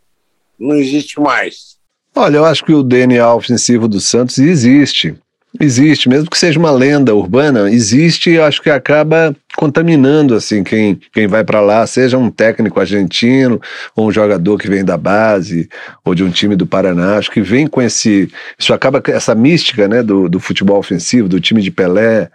Não 0.58 0.76
existe 0.76 1.18
mais. 1.18 1.78
Olha, 2.14 2.36
eu 2.36 2.44
acho 2.44 2.64
que 2.64 2.74
o 2.74 2.82
DNA 2.82 3.34
ofensivo 3.34 3.88
do 3.88 3.98
Santos 3.98 4.38
existe. 4.38 5.16
Existe, 5.58 6.08
mesmo 6.08 6.30
que 6.30 6.38
seja 6.38 6.60
uma 6.60 6.70
lenda 6.70 7.12
urbana, 7.12 7.68
existe 7.70 8.30
e 8.30 8.38
acho 8.38 8.62
que 8.62 8.70
acaba 8.70 9.34
contaminando 9.56 10.36
assim 10.36 10.62
quem, 10.62 11.00
quem 11.12 11.26
vai 11.26 11.42
para 11.42 11.60
lá, 11.60 11.84
seja 11.88 12.16
um 12.16 12.30
técnico 12.30 12.78
argentino 12.78 13.60
ou 13.96 14.06
um 14.06 14.12
jogador 14.12 14.56
que 14.58 14.68
vem 14.68 14.84
da 14.84 14.96
base 14.96 15.68
ou 16.04 16.14
de 16.14 16.22
um 16.22 16.30
time 16.30 16.54
do 16.54 16.68
Paraná, 16.68 17.16
acho 17.16 17.32
que 17.32 17.40
vem 17.40 17.66
com 17.66 17.82
esse, 17.82 18.30
isso 18.56 18.72
acaba 18.72 19.02
essa 19.08 19.34
mística, 19.34 19.88
né, 19.88 20.04
do, 20.04 20.28
do 20.28 20.38
futebol 20.38 20.78
ofensivo, 20.78 21.28
do 21.28 21.40
time 21.40 21.60
de 21.60 21.70
Pelé 21.72 22.30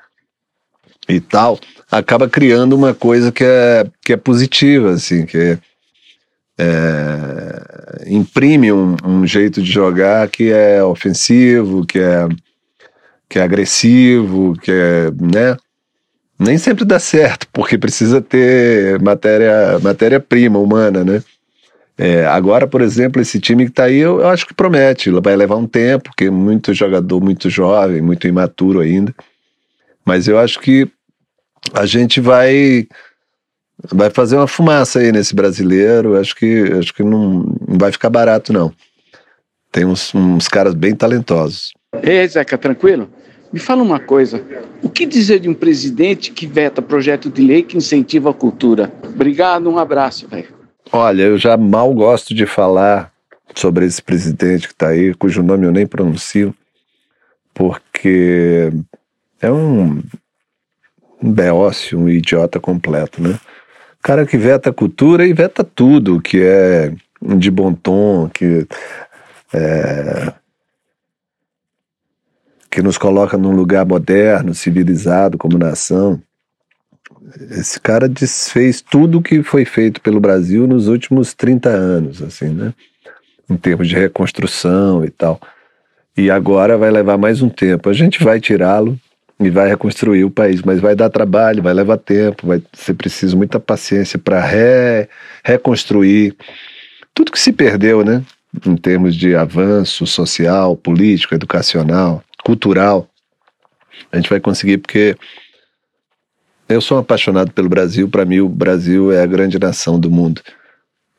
e 1.08 1.20
tal, 1.20 1.60
acaba 1.92 2.30
criando 2.30 2.76
uma 2.76 2.94
coisa 2.94 3.32
que 3.32 3.44
é, 3.44 3.86
que 4.04 4.14
é 4.14 4.18
positiva, 4.18 4.92
assim, 4.92 5.26
que 5.26 5.58
é, 6.58 8.06
imprime 8.08 8.72
um, 8.72 8.96
um 9.04 9.28
jeito 9.28 9.62
de 9.62 9.72
jogar 9.72 10.28
que 10.30 10.52
é 10.52 10.84
ofensivo, 10.84 11.86
que 11.86 12.00
é 12.00 12.28
que 13.28 13.40
é 13.40 13.42
agressivo, 13.42 14.54
que 14.62 14.72
é, 14.72 15.12
né? 15.20 15.58
Nem 16.38 16.58
sempre 16.58 16.86
dá 16.86 17.00
certo, 17.00 17.48
porque 17.52 17.78
precisa 17.78 18.22
ter 18.22 19.00
matéria 19.02 19.80
matéria-prima 19.80 20.60
humana, 20.60 21.04
né? 21.04 21.24
É, 21.98 22.26
agora, 22.26 22.68
por 22.68 22.82
exemplo, 22.82 23.22
esse 23.22 23.40
time 23.40 23.66
que 23.66 23.72
está 23.72 23.86
aí, 23.86 23.98
eu, 23.98 24.20
eu, 24.20 24.28
acho 24.28 24.46
que 24.46 24.54
promete. 24.54 25.10
Vai 25.10 25.36
levar 25.36 25.56
um 25.56 25.68
tempo, 25.68 26.10
porque 26.10 26.30
muito 26.30 26.74
jogador 26.74 27.22
muito 27.22 27.50
jovem, 27.50 28.02
muito 28.02 28.28
imaturo 28.28 28.82
ainda. 28.82 29.16
Mas 30.06 30.28
eu 30.28 30.38
acho 30.38 30.60
que 30.60 30.88
a 31.74 31.86
gente 31.86 32.20
vai 32.20 32.88
vai 33.92 34.10
fazer 34.10 34.36
uma 34.38 34.48
fumaça 34.48 35.00
aí 35.00 35.12
nesse 35.12 35.36
brasileiro. 35.36 36.18
Acho 36.18 36.36
que 36.36 36.64
acho 36.80 36.94
que 36.94 37.04
não, 37.04 37.44
não 37.68 37.78
vai 37.78 37.92
ficar 37.92 38.10
barato 38.10 38.54
não. 38.54 38.72
Tem 39.72 39.86
uns, 39.86 40.14
uns 40.16 40.48
caras 40.48 40.74
bem 40.74 40.96
talentosos. 40.96 41.74
Ei, 42.02 42.28
Zeca, 42.28 42.58
tranquilo? 42.58 43.10
Me 43.52 43.60
fala 43.60 43.84
uma 43.84 44.00
coisa. 44.00 44.44
O 44.82 44.90
que 44.90 45.06
dizer 45.06 45.40
de 45.40 45.50
um 45.50 45.54
presidente 45.54 46.32
que 46.32 46.48
veta 46.48 46.82
projeto 46.82 47.30
de 47.30 47.42
lei 47.42 47.62
que 47.62 47.78
incentiva 47.78 48.30
a 48.30 48.34
cultura? 48.34 48.92
Obrigado, 49.04 49.70
um 49.70 49.78
abraço, 49.78 50.28
velho. 50.28 50.48
Olha, 50.92 51.24
eu 51.24 51.38
já 51.38 51.58
mal 51.58 51.94
gosto 51.94 52.34
de 52.34 52.46
falar 52.46 53.12
sobre 53.54 53.86
esse 53.86 54.02
presidente 54.02 54.68
que 54.68 54.74
está 54.74 54.90
aí, 54.90 55.14
cujo 55.14 55.42
nome 55.42 55.66
eu 55.66 55.72
nem 55.72 55.88
pronuncio, 55.88 56.54
porque 57.54 58.72
é 59.42 59.52
um, 59.52 60.02
um 61.22 61.32
beócio, 61.32 62.00
um 62.00 62.10
idiota 62.10 62.60
completo, 62.60 63.22
né? 63.22 63.40
Cara 64.02 64.26
que 64.26 64.38
veta 64.38 64.70
a 64.70 64.74
cultura 64.74 65.26
e 65.26 65.34
veta 65.34 65.64
tudo 65.64 66.22
que 66.22 66.42
é 66.42 66.94
de 67.38 67.50
bom 67.50 67.74
tom, 67.74 68.30
que 68.30 68.68
é, 69.54 70.34
que 72.70 72.82
nos 72.82 72.98
coloca 72.98 73.38
num 73.38 73.56
lugar 73.56 73.86
moderno, 73.86 74.54
civilizado 74.54 75.38
como 75.38 75.58
nação. 75.58 76.22
Esse 77.52 77.80
cara 77.80 78.08
desfez 78.08 78.82
tudo 78.82 79.22
que 79.22 79.42
foi 79.42 79.66
feito 79.66 80.02
pelo 80.02 80.20
Brasil 80.20 80.68
nos 80.68 80.88
últimos 80.88 81.34
30 81.34 81.70
anos, 81.70 82.22
assim, 82.22 82.50
né? 82.50 82.74
Em 83.50 83.56
termos 83.56 83.88
de 83.88 83.96
reconstrução 83.96 85.06
e 85.06 85.10
tal. 85.10 85.40
E 86.18 86.30
agora 86.30 86.78
vai 86.78 86.92
levar 86.92 87.18
mais 87.18 87.42
um 87.42 87.50
tempo. 87.50 87.90
A 87.90 87.94
gente 87.94 88.24
vai 88.24 88.40
tirá-lo 88.40 89.00
e 89.40 89.50
vai 89.50 89.68
reconstruir 89.68 90.24
o 90.24 90.32
país, 90.32 90.62
mas 90.62 90.80
vai 90.80 90.96
dar 90.96 91.10
trabalho, 91.10 91.62
vai 91.62 91.74
levar 91.74 91.98
tempo, 91.98 92.48
vai 92.48 92.62
ser 92.74 92.94
preciso 92.94 93.36
muita 93.36 93.60
paciência 93.60 94.18
para 94.18 94.40
re, 94.42 95.10
reconstruir 95.44 96.36
tudo 97.14 97.32
que 97.32 97.40
se 97.40 97.52
perdeu, 97.52 98.04
né? 98.04 98.24
Em 98.66 98.78
termos 98.78 99.16
de 99.16 99.36
avanço 99.36 100.08
social, 100.08 100.78
político, 100.78 101.36
educacional 101.36 102.24
cultural, 102.44 103.10
a 104.12 104.18
gente 104.18 104.30
vai 104.30 104.40
conseguir 104.40 104.78
porque 104.78 105.18
eu 106.70 106.80
sou 106.80 106.98
apaixonado 106.98 107.52
pelo 107.52 107.70
Brasil, 107.70 108.08
para 108.08 108.26
mim 108.26 108.40
o 108.40 108.50
Brasil 108.50 109.12
é 109.12 109.22
a 109.22 109.26
grande 109.26 109.60
nação 109.60 110.00
do 110.00 110.10
mundo. 110.10 110.42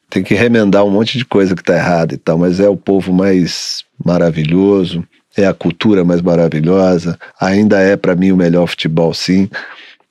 Tem 0.09 0.23
que 0.23 0.35
remendar 0.35 0.85
um 0.85 0.91
monte 0.91 1.19
de 1.19 1.25
coisa 1.25 1.55
que 1.55 1.63
está 1.63 1.77
errada 1.77 2.15
e 2.15 2.17
tal, 2.17 2.39
mas 2.39 2.61
é 2.61 2.69
o 2.69 2.77
povo 2.77 3.13
mais 3.13 3.85
maravilhoso, 4.03 5.07
é 5.37 5.47
a 5.47 5.55
cultura 5.55 6.05
mais 6.05 6.23
maravilhosa, 6.23 7.19
ainda 7.41 7.81
é 7.81 7.97
para 7.97 8.17
mim 8.17 8.33
o 8.33 8.37
melhor 8.37 8.67
futebol, 8.67 9.13
sim, 9.13 9.49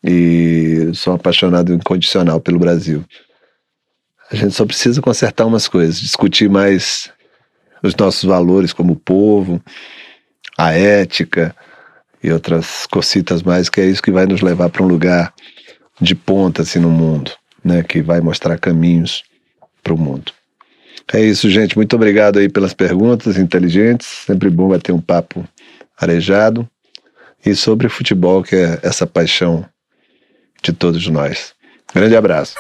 e 0.03 0.91
sou 0.94 1.13
apaixonado 1.13 1.74
incondicional 1.74 2.39
pelo 2.39 2.60
Brasil. 2.60 3.03
A 4.32 4.36
gente 4.36 4.53
só 4.53 4.65
precisa 4.65 5.01
consertar 5.01 5.46
umas 5.46 5.67
coisas, 5.67 6.00
discutir 6.00 6.50
mais 6.50 7.12
os 7.82 7.96
nossos 7.96 8.24
valores 8.24 8.74
como 8.74 8.96
povo, 8.96 9.62
a 10.58 10.74
ética 10.74 11.55
e 12.24 12.32
outras 12.32 12.88
cocitas 12.88 13.44
mais, 13.44 13.70
que 13.70 13.82
é 13.82 13.86
isso 13.86 14.01
que 14.01 14.12
vai 14.12 14.25
nos 14.25 14.41
levar 14.41 14.70
para 14.70 14.84
um 14.84 14.88
lugar 14.88 15.34
de 16.00 16.15
ponta 16.15 16.62
assim 16.62 16.79
no 16.79 16.89
mundo, 16.89 17.32
né, 17.63 17.84
que 17.84 18.01
vai 18.01 18.20
mostrar 18.22 18.58
caminhos 18.58 19.24
para 19.84 19.94
o 19.94 19.98
mundo. 19.98 20.32
É 21.13 21.21
isso, 21.21 21.50
gente. 21.50 21.75
Muito 21.75 21.95
obrigado 21.95 22.39
aí 22.39 22.50
pelas 22.50 22.74
perguntas 22.74 23.38
inteligentes. 23.38 24.07
Sempre 24.25 24.50
bom 24.50 24.69
bater 24.69 24.91
um 24.91 25.01
papo 25.01 25.47
arejado. 25.97 26.67
E 27.45 27.55
sobre 27.55 27.89
futebol, 27.89 28.41
que 28.41 28.55
é 28.55 28.79
essa 28.81 29.05
paixão 29.05 29.63
de 30.63 30.74
todos 30.74 31.07
nós. 31.07 31.53
Grande 31.93 32.15
abraço. 32.15 32.55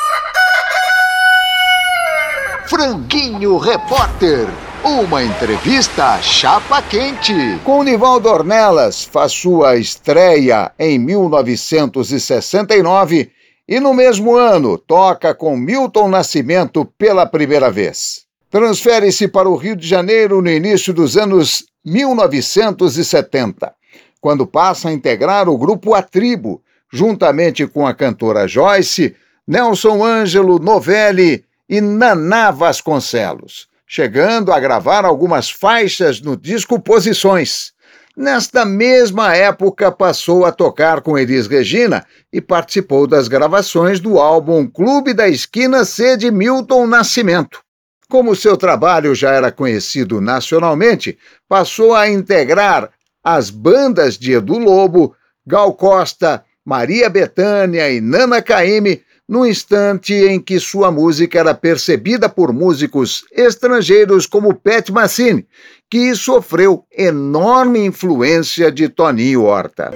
Franguinho 2.67 3.57
Repórter. 3.57 4.47
Uma 4.83 5.23
entrevista 5.23 6.21
chapa 6.21 6.83
quente. 6.83 7.33
Com 7.63 7.81
Nivaldo 7.83 8.29
Ornelas 8.29 9.03
faz 9.03 9.31
sua 9.31 9.77
estreia 9.77 10.71
em 10.77 10.99
1969 10.99 13.31
e 13.67 13.79
no 13.79 13.95
mesmo 13.95 14.35
ano 14.35 14.77
toca 14.77 15.33
com 15.33 15.57
Milton 15.57 16.07
Nascimento 16.07 16.85
pela 16.85 17.25
primeira 17.25 17.71
vez. 17.71 18.24
Transfere-se 18.49 19.27
para 19.27 19.49
o 19.49 19.55
Rio 19.55 19.75
de 19.75 19.87
Janeiro 19.87 20.41
no 20.41 20.49
início 20.49 20.93
dos 20.93 21.17
anos 21.17 21.65
1970, 21.83 23.73
quando 24.21 24.47
passa 24.47 24.89
a 24.89 24.93
integrar 24.93 25.49
o 25.49 25.57
grupo 25.57 25.93
A 25.93 26.01
Tribo, 26.01 26.61
juntamente 26.91 27.67
com 27.67 27.85
a 27.85 27.93
cantora 27.93 28.47
Joyce, 28.47 29.15
Nelson 29.47 30.03
Ângelo 30.03 30.59
Novelli 30.59 31.43
e 31.69 31.81
Naná 31.81 32.51
Vasconcelos 32.51 33.67
chegando 33.87 34.51
a 34.51 34.59
gravar 34.59 35.05
algumas 35.05 35.49
faixas 35.49 36.19
no 36.19 36.35
disco 36.35 36.79
Posições. 36.79 37.73
Nesta 38.17 38.65
mesma 38.65 39.35
época, 39.35 39.91
passou 39.91 40.45
a 40.45 40.51
tocar 40.51 41.01
com 41.01 41.17
Elis 41.17 41.47
Regina 41.47 42.05
e 42.31 42.39
participou 42.39 43.05
das 43.05 43.27
gravações 43.27 43.99
do 43.99 44.19
álbum 44.19 44.67
Clube 44.67 45.13
da 45.13 45.27
Esquina 45.27 45.83
C 45.83 46.15
de 46.15 46.31
Milton 46.31 46.87
Nascimento. 46.87 47.64
Como 48.09 48.35
seu 48.35 48.55
trabalho 48.55 49.15
já 49.15 49.31
era 49.31 49.51
conhecido 49.51 50.21
nacionalmente, 50.21 51.17
passou 51.47 51.95
a 51.95 52.09
integrar 52.09 52.91
as 53.23 53.49
bandas 53.49 54.17
de 54.17 54.33
Edu 54.33 54.59
Lobo, 54.59 55.15
Gal 55.45 55.73
Costa, 55.73 56.43
Maria 56.63 57.09
Bethânia 57.09 57.91
e 57.91 57.99
Nana 57.99 58.41
Caymmi 58.41 59.01
no 59.27 59.45
instante 59.45 60.13
em 60.13 60.39
que 60.39 60.59
sua 60.59 60.91
música 60.91 61.39
era 61.39 61.53
percebida 61.53 62.29
por 62.29 62.53
músicos 62.53 63.25
estrangeiros 63.31 64.27
como 64.27 64.53
Pat 64.53 64.89
Messini, 64.89 65.47
que 65.89 66.13
sofreu 66.15 66.85
enorme 66.95 67.83
influência 67.85 68.71
de 68.71 68.87
Toninho 68.87 69.43
Horta. 69.43 69.91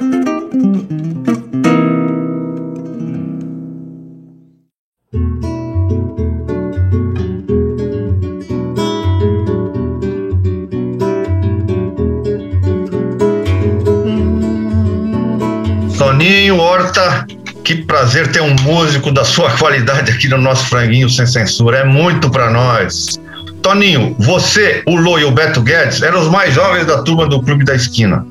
Toninho 16.30 16.60
Horta, 16.60 17.26
que 17.64 17.74
prazer 17.74 18.32
ter 18.32 18.40
um 18.40 18.56
músico 18.62 19.12
da 19.12 19.26
sua 19.26 19.50
qualidade 19.58 20.12
aqui 20.12 20.28
no 20.28 20.38
nosso 20.38 20.68
Franguinho 20.68 21.10
Sem 21.10 21.26
Censura. 21.26 21.80
É 21.80 21.84
muito 21.84 22.30
para 22.30 22.52
nós. 22.52 23.20
Toninho, 23.64 24.16
você, 24.20 24.84
o 24.86 24.96
Lô 24.96 25.18
e 25.18 25.26
o 25.26 25.32
Beto 25.32 25.60
Guedes 25.60 26.04
eram 26.04 26.22
os 26.22 26.28
mais 26.28 26.54
jovens 26.54 26.86
da 26.86 27.02
turma 27.02 27.26
do 27.26 27.42
Clube 27.42 27.66
da 27.66 27.74
Esquina. 27.74 28.24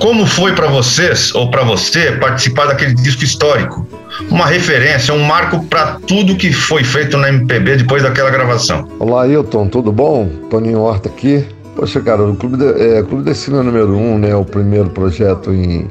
Como 0.00 0.26
foi 0.26 0.56
para 0.56 0.66
vocês, 0.66 1.32
ou 1.36 1.48
para 1.48 1.62
você, 1.62 2.10
participar 2.20 2.66
daquele 2.66 2.94
disco 2.94 3.22
histórico? 3.22 3.86
Uma 4.28 4.46
referência, 4.46 5.14
um 5.14 5.22
marco 5.22 5.64
para 5.66 6.00
tudo 6.04 6.34
que 6.34 6.52
foi 6.52 6.82
feito 6.82 7.16
na 7.16 7.28
MPB 7.28 7.76
depois 7.76 8.02
daquela 8.02 8.28
gravação. 8.28 8.88
Olá, 8.98 9.22
Ailton, 9.22 9.68
tudo 9.68 9.92
bom? 9.92 10.28
Toninho 10.50 10.80
Horta 10.80 11.08
aqui. 11.08 11.46
Poxa, 11.76 12.00
cara, 12.00 12.24
o 12.24 12.34
Clube, 12.34 12.56
da, 12.56 12.70
é, 12.70 13.04
Clube 13.04 13.22
da 13.22 13.30
Esquina 13.30 13.62
número 13.62 13.96
1, 13.96 14.14
um, 14.14 14.18
né? 14.18 14.34
O 14.34 14.44
primeiro 14.44 14.90
projeto 14.90 15.52
em 15.52 15.88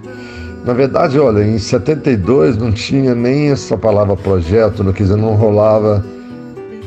na 0.66 0.74
verdade, 0.74 1.20
olha, 1.20 1.44
em 1.44 1.60
72 1.60 2.58
não 2.58 2.72
tinha 2.72 3.14
nem 3.14 3.52
essa 3.52 3.78
palavra 3.78 4.16
projeto, 4.16 4.84
não, 4.84 4.92
quer 4.92 5.04
dizer, 5.04 5.16
não 5.16 5.36
rolava 5.36 6.04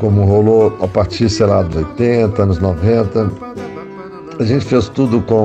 como 0.01 0.25
rolou 0.25 0.77
a 0.81 0.89
partir, 0.89 1.29
sei 1.29 1.47
lá, 1.47 1.63
dos 1.63 1.77
80, 1.77 2.43
anos 2.43 2.59
90. 2.59 3.31
A 4.39 4.45
gente 4.45 4.65
fez 4.65 4.89
tudo 4.89 5.21
com 5.23 5.43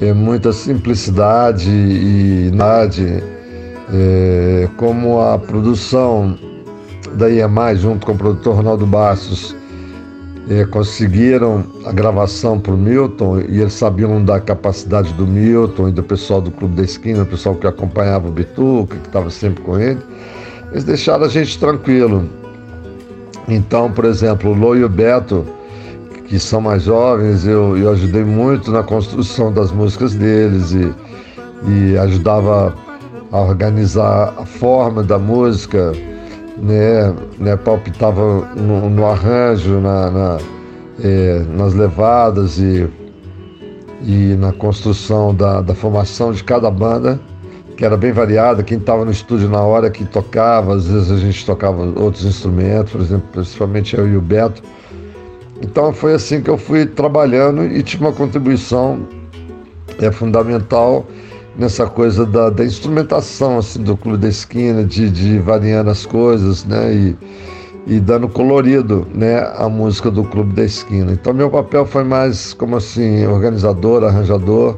é, 0.00 0.12
muita 0.14 0.50
simplicidade 0.52 1.70
e 1.70 2.50
nade, 2.54 3.22
é, 3.92 4.68
como 4.78 5.20
a 5.20 5.38
produção 5.38 6.38
da 7.14 7.28
IEMAI 7.28 7.76
junto 7.76 8.06
com 8.06 8.12
o 8.12 8.16
produtor 8.16 8.56
Ronaldo 8.56 8.86
Bastos 8.86 9.54
é, 10.48 10.64
conseguiram 10.64 11.64
a 11.84 11.92
gravação 11.92 12.58
para 12.58 12.72
o 12.72 12.76
Milton 12.76 13.40
e 13.40 13.60
eles 13.60 13.72
sabiam 13.72 14.24
da 14.24 14.40
capacidade 14.40 15.12
do 15.14 15.26
Milton 15.26 15.88
e 15.88 15.92
do 15.92 16.02
pessoal 16.02 16.40
do 16.40 16.50
Clube 16.50 16.76
da 16.76 16.82
Esquina, 16.82 17.22
o 17.22 17.26
pessoal 17.26 17.54
que 17.56 17.66
acompanhava 17.66 18.28
o 18.28 18.30
Bituca, 18.30 18.96
que 18.96 19.06
estava 19.06 19.28
sempre 19.30 19.62
com 19.62 19.78
ele, 19.78 20.00
eles 20.70 20.84
deixaram 20.84 21.24
a 21.24 21.28
gente 21.28 21.58
tranquilo. 21.58 22.28
Então, 23.48 23.90
por 23.90 24.04
exemplo, 24.04 24.50
o 24.50 24.54
Lô 24.54 24.74
e 24.74 24.84
o 24.84 24.88
Beto, 24.88 25.44
que 26.26 26.38
são 26.38 26.60
mais 26.60 26.84
jovens, 26.84 27.46
eu, 27.46 27.76
eu 27.76 27.90
ajudei 27.90 28.24
muito 28.24 28.70
na 28.70 28.82
construção 28.82 29.52
das 29.52 29.70
músicas 29.70 30.14
deles 30.14 30.72
e, 30.72 30.92
e 31.68 31.98
ajudava 31.98 32.74
a 33.30 33.40
organizar 33.40 34.34
a 34.36 34.44
forma 34.44 35.02
da 35.02 35.18
música, 35.18 35.92
né, 36.56 37.14
né 37.38 37.56
palpitava 37.56 38.46
no, 38.54 38.88
no 38.90 39.06
arranjo, 39.06 39.80
na, 39.80 40.10
na 40.10 40.38
é, 41.02 41.44
nas 41.50 41.74
levadas 41.74 42.58
e, 42.58 42.88
e 44.02 44.36
na 44.38 44.52
construção 44.52 45.34
da, 45.34 45.60
da 45.60 45.74
formação 45.74 46.32
de 46.32 46.42
cada 46.42 46.70
banda, 46.70 47.20
que 47.76 47.84
era 47.84 47.96
bem 47.96 48.12
variada. 48.12 48.62
Quem 48.62 48.78
estava 48.78 49.04
no 49.04 49.10
estúdio 49.10 49.48
na 49.48 49.60
hora 49.60 49.90
que 49.90 50.04
tocava, 50.04 50.74
às 50.74 50.86
vezes 50.86 51.10
a 51.10 51.18
gente 51.18 51.44
tocava 51.44 51.82
outros 52.00 52.24
instrumentos, 52.24 52.92
por 52.92 53.00
exemplo, 53.00 53.26
principalmente 53.32 53.96
eu 53.96 54.08
e 54.08 54.16
o 54.16 54.20
Beto. 54.20 54.62
Então 55.60 55.92
foi 55.92 56.14
assim 56.14 56.40
que 56.40 56.50
eu 56.50 56.58
fui 56.58 56.86
trabalhando 56.86 57.64
e 57.64 57.82
tive 57.82 58.04
uma 58.04 58.12
contribuição 58.12 59.06
é, 59.98 60.10
fundamental 60.10 61.06
nessa 61.58 61.86
coisa 61.86 62.26
da, 62.26 62.50
da, 62.50 62.64
instrumentação 62.64 63.58
assim, 63.58 63.82
do 63.82 63.96
Clube 63.96 64.18
da 64.18 64.28
Esquina, 64.28 64.84
de, 64.84 65.10
de 65.10 65.38
variando 65.38 65.90
as 65.90 66.04
coisas, 66.04 66.64
né? 66.64 66.94
E, 66.94 67.16
e 67.86 68.00
dando 68.00 68.28
colorido 68.28 69.06
né, 69.14 69.38
à 69.56 69.68
música 69.68 70.10
do 70.10 70.24
Clube 70.24 70.54
da 70.54 70.64
Esquina. 70.64 71.12
Então 71.12 71.32
meu 71.32 71.48
papel 71.48 71.86
foi 71.86 72.02
mais 72.02 72.52
como 72.52 72.76
assim, 72.76 73.24
organizador, 73.26 74.02
arranjador, 74.02 74.76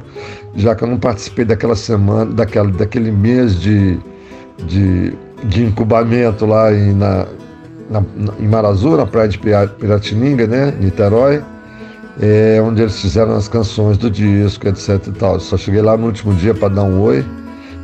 já 0.54 0.74
que 0.74 0.84
eu 0.84 0.88
não 0.88 0.98
participei 0.98 1.46
daquela 1.46 1.74
semana, 1.74 2.30
daquela, 2.30 2.70
daquele 2.70 3.10
mês 3.10 3.58
de, 3.58 3.98
de, 4.66 5.14
de 5.44 5.64
incubamento 5.64 6.44
lá 6.44 6.70
em, 6.70 6.92
na, 6.92 7.26
na, 7.88 8.04
em 8.38 8.46
Marazu, 8.46 8.94
na 8.98 9.06
praia 9.06 9.28
de 9.28 9.38
Piratininga, 9.38 10.46
né, 10.46 10.74
Niterói 10.78 11.42
é, 12.20 12.60
onde 12.62 12.82
eles 12.82 13.00
fizeram 13.00 13.34
as 13.34 13.48
canções 13.48 13.96
do 13.96 14.10
disco, 14.10 14.66
etc 14.66 15.06
e 15.06 15.12
tal. 15.12 15.38
Só 15.40 15.56
cheguei 15.56 15.82
lá 15.82 15.96
no 15.96 16.06
último 16.06 16.34
dia 16.34 16.54
para 16.54 16.68
dar 16.68 16.82
um 16.82 17.00
oi, 17.00 17.24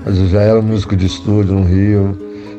mas 0.04 0.18
eu 0.18 0.26
já 0.26 0.42
era 0.42 0.60
músico 0.60 0.96
de 0.96 1.06
estúdio 1.06 1.54
no 1.54 1.64
Rio, 1.64 2.16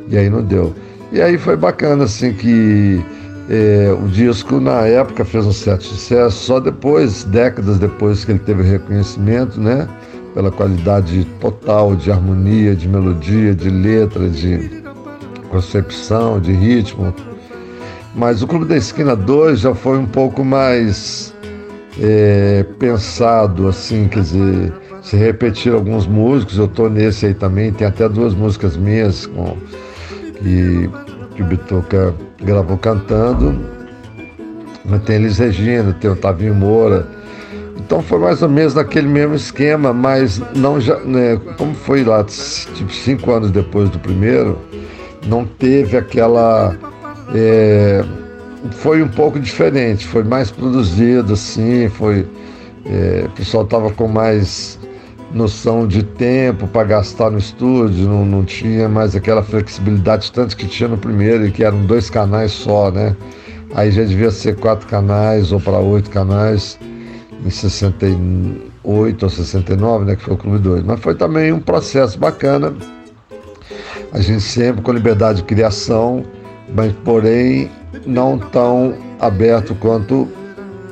e 0.08 0.18
aí 0.18 0.30
não 0.30 0.42
deu. 0.42 0.74
E 1.12 1.22
aí 1.22 1.38
foi 1.38 1.56
bacana, 1.56 2.06
assim, 2.06 2.34
que 2.34 3.04
é, 3.50 3.96
o 4.02 4.08
disco 4.08 4.60
na 4.60 4.82
época 4.82 5.24
fez 5.24 5.46
um 5.46 5.52
certo 5.52 5.84
sucesso, 5.84 6.46
só 6.46 6.60
depois, 6.60 7.24
décadas 7.26 7.78
depois 7.78 8.26
que 8.26 8.32
ele 8.32 8.40
teve 8.40 8.64
reconhecimento, 8.64 9.60
né? 9.60 9.88
Pela 10.34 10.52
qualidade 10.52 11.26
total 11.40 11.96
de 11.96 12.12
harmonia, 12.12 12.76
de 12.76 12.88
melodia, 12.88 13.56
de 13.56 13.70
letra, 13.70 14.28
de 14.30 14.84
concepção, 15.50 16.40
de 16.40 16.52
ritmo. 16.52 17.14
Mas 18.14 18.42
o 18.42 18.48
Clube 18.48 18.66
da 18.66 18.76
Esquina 18.76 19.16
2 19.16 19.60
já 19.60 19.76
foi 19.76 19.98
um 19.98 20.06
pouco 20.06 20.44
mais 20.44 21.35
é, 22.01 22.65
pensado, 22.79 23.67
assim, 23.67 24.08
quer 24.08 24.21
dizer, 24.21 24.73
se 25.01 25.15
repetir 25.15 25.73
alguns 25.73 26.08
músicos, 26.08 26.58
eu 26.58 26.67
tô 26.67 26.89
nesse 26.89 27.27
aí 27.27 27.34
também, 27.34 27.71
tem 27.71 27.88
até 27.88 28.08
duas 28.10 28.34
músicas 28.34 28.75
minhas 28.75 29.25
com, 29.25 29.58
que, 30.39 30.89
que 31.36 31.41
o 31.41 31.45
Bituca 31.45 32.13
gravou 32.43 32.77
cantando, 32.77 33.60
mas 34.84 35.01
tem 35.03 35.15
Elis 35.17 35.38
Regina, 35.38 35.93
tem 35.93 36.10
o 36.10 36.15
Tavinho 36.15 36.53
Moura, 36.53 37.08
então 37.77 38.01
foi 38.01 38.19
mais 38.19 38.41
ou 38.41 38.49
menos 38.49 38.73
naquele 38.73 39.08
mesmo 39.08 39.36
esquema, 39.36 39.93
mas 39.93 40.41
não 40.55 40.81
já, 40.81 40.97
né, 41.01 41.39
como 41.58 41.73
foi 41.75 42.03
lá, 42.03 42.23
tipo, 42.23 42.91
cinco 42.91 43.31
anos 43.31 43.51
depois 43.51 43.89
do 43.89 43.99
primeiro, 43.99 44.58
não 45.27 45.45
teve 45.45 45.97
aquela. 45.97 46.75
É, 47.34 48.03
foi 48.71 49.01
um 49.01 49.08
pouco 49.08 49.39
diferente, 49.39 50.06
foi 50.06 50.23
mais 50.23 50.51
produzido, 50.51 51.34
assim, 51.34 51.89
foi. 51.89 52.28
É, 52.86 53.23
o 53.25 53.30
pessoal 53.32 53.63
estava 53.63 53.89
com 53.91 54.08
mais 54.08 54.78
noção 55.34 55.88
de 55.88 56.04
tempo 56.04 56.67
para 56.67 56.84
gastar 56.84 57.32
no 57.32 57.38
estúdio, 57.38 58.08
não, 58.08 58.23
não 58.23 58.45
tinha 58.45 58.88
mais 58.88 59.15
aquela 59.15 59.43
flexibilidade 59.43 60.32
tanto 60.32 60.56
que 60.56 60.67
tinha 60.67 60.88
no 60.88 60.97
primeiro, 60.97 61.51
que 61.51 61.63
eram 61.63 61.86
dois 61.86 62.10
canais 62.10 62.51
só, 62.51 62.91
né? 62.91 63.15
Aí 63.73 63.91
já 63.91 64.04
devia 64.04 64.32
ser 64.32 64.56
quatro 64.56 64.88
canais 64.88 65.51
ou 65.51 65.60
para 65.60 65.80
oito 65.80 66.10
canais 66.10 66.80
em 67.45 67.49
68 67.49 69.23
ou 69.23 69.30
69, 69.30 70.06
né? 70.06 70.15
Que 70.15 70.23
foi 70.23 70.34
o 70.34 70.38
Clube 70.38 70.60
2. 70.60 70.84
Mas 70.84 70.99
foi 70.99 71.15
também 71.15 71.51
um 71.51 71.60
processo 71.60 72.17
bacana. 72.17 72.73
A 74.13 74.21
gente 74.21 74.41
sempre 74.41 74.82
com 74.82 74.93
liberdade 74.93 75.39
de 75.39 75.43
criação, 75.43 76.23
mas 76.73 76.93
porém 77.04 77.69
não 78.05 78.38
tão 78.38 78.95
aberto 79.19 79.75
quanto 79.75 80.27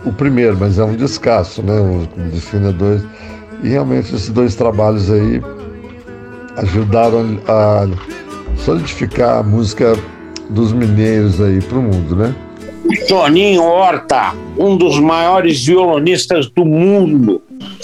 o 0.05 0.11
primeiro, 0.11 0.57
mas 0.57 0.77
é 0.77 0.83
um 0.83 0.95
descasso, 0.95 1.61
né? 1.61 1.79
O 1.79 2.07
Defina 2.29 2.71
2. 2.71 3.01
E 3.63 3.69
realmente 3.69 4.13
esses 4.13 4.29
dois 4.29 4.55
trabalhos 4.55 5.09
aí 5.09 5.41
ajudaram 6.57 7.39
a 7.47 7.87
solidificar 8.57 9.39
a 9.39 9.43
música 9.43 9.97
dos 10.49 10.73
mineiros 10.73 11.41
aí 11.41 11.61
para 11.61 11.77
o 11.77 11.81
mundo, 11.81 12.15
né? 12.15 12.35
Toninho 13.07 13.63
Horta, 13.63 14.33
um 14.57 14.75
dos 14.75 14.99
maiores 14.99 15.65
violonistas 15.65 16.49
do 16.49 16.65
mundo. 16.65 17.41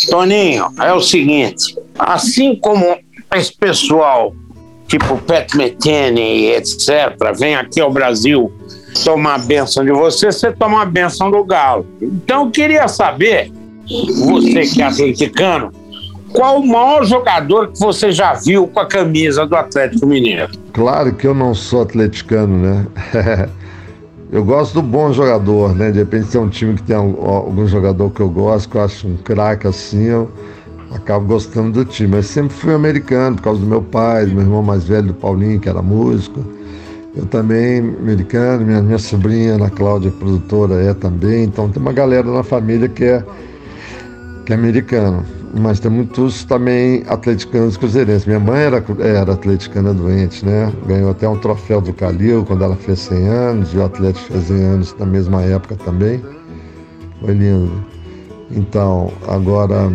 Toninho, 0.10 0.66
é 0.82 0.94
o 0.94 1.02
seguinte, 1.02 1.76
assim 1.98 2.56
como 2.56 2.98
esse 3.34 3.56
pessoal, 3.56 4.34
tipo 4.88 5.18
Pat 5.20 5.54
Metheny, 5.56 6.48
etc., 6.52 7.34
vem 7.38 7.56
aqui 7.56 7.80
ao 7.80 7.92
Brasil 7.92 8.52
tomar 9.04 9.36
a 9.36 9.40
benção 9.40 9.84
de 9.84 9.92
você, 9.92 10.32
você 10.32 10.52
toma 10.52 10.82
a 10.82 10.86
benção 10.86 11.32
do 11.32 11.44
Galo. 11.44 11.86
Então 12.02 12.46
eu 12.46 12.52
queria 12.52 12.88
saber, 12.88 13.52
você 13.88 14.62
que 14.62 14.82
é 14.82 14.86
atleticano, 14.86 15.72
qual 16.34 16.60
o 16.60 16.68
maior 16.68 17.06
jogador 17.06 17.72
que 17.72 17.80
você 17.80 18.12
já 18.12 18.34
viu 18.34 18.68
com 18.68 18.80
a 18.80 18.86
camisa 18.86 19.46
do 19.46 19.56
Atlético 19.56 20.06
Mineiro? 20.06 20.52
Claro 20.74 21.14
que 21.14 21.26
eu 21.26 21.34
não 21.34 21.56
sou 21.56 21.82
atleticano, 21.82 22.58
né? 22.58 22.86
Eu 24.32 24.46
gosto 24.46 24.76
do 24.76 24.84
bom 24.84 25.12
jogador, 25.12 25.74
né? 25.74 25.90
De 25.90 25.98
repente 25.98 26.28
tem 26.28 26.40
um 26.40 26.50
time 26.50 26.76
que 26.76 26.84
tem 26.84 26.96
algum 26.96 27.68
jogador 27.68 28.12
que 28.12 28.20
eu 28.20 28.30
gosto, 28.30 28.70
que 28.70 28.78
eu 28.78 28.82
acho 28.84 29.08
um 29.08 29.18
craque 29.18 29.66
assim, 29.66 30.04
eu 30.04 30.30
acabo 30.92 31.26
gostando 31.26 31.72
do 31.72 31.84
time. 31.84 32.10
Mas 32.18 32.28
sempre 32.28 32.56
fui 32.56 32.72
americano 32.72 33.38
por 33.38 33.42
causa 33.42 33.60
do 33.60 33.66
meu 33.66 33.82
pai, 33.82 34.28
do 34.28 34.34
meu 34.34 34.44
irmão 34.44 34.62
mais 34.62 34.84
velho, 34.84 35.08
do 35.08 35.14
Paulinho, 35.16 35.60
que 35.60 35.68
era 35.68 35.82
músico. 35.82 36.46
Eu 37.20 37.26
também, 37.26 37.80
americano, 37.80 38.66
minha, 38.66 38.82
minha 38.82 38.98
sobrinha, 38.98 39.56
Ana 39.56 39.70
Cláudia, 39.70 40.10
produtora, 40.10 40.82
é 40.82 40.94
também. 40.94 41.44
Então 41.44 41.70
tem 41.70 41.82
uma 41.82 41.92
galera 41.92 42.32
na 42.32 42.44
família 42.44 42.88
que 42.88 43.04
é, 43.04 43.22
que 44.46 44.54
é 44.54 44.56
americano. 44.56 45.26
Mas 45.54 45.82
tem 45.82 45.92
muitos 45.92 46.46
também 46.46 47.04
atleticanos 47.10 47.76
cruzeirenses. 47.76 48.26
Minha 48.26 48.40
mãe 48.40 48.62
era, 48.62 48.82
era 49.00 49.34
atleticana 49.34 49.94
doente, 49.94 50.46
né? 50.46 50.72
Ganhou 50.88 51.12
até 51.12 51.28
um 51.28 51.38
troféu 51.38 51.82
do 51.82 51.92
Calil 51.92 52.46
quando 52.46 52.64
ela 52.64 52.78
fez 52.78 53.00
100 53.00 53.28
anos, 53.28 53.74
e 53.74 53.78
o 53.78 53.84
Atlético 53.84 54.32
fez 54.32 54.46
100 54.46 54.64
anos 54.64 54.96
na 54.98 55.06
mesma 55.06 55.42
época 55.42 55.76
também. 55.76 56.24
Foi 57.20 57.34
lindo. 57.34 57.84
Então, 58.50 59.12
agora, 59.28 59.92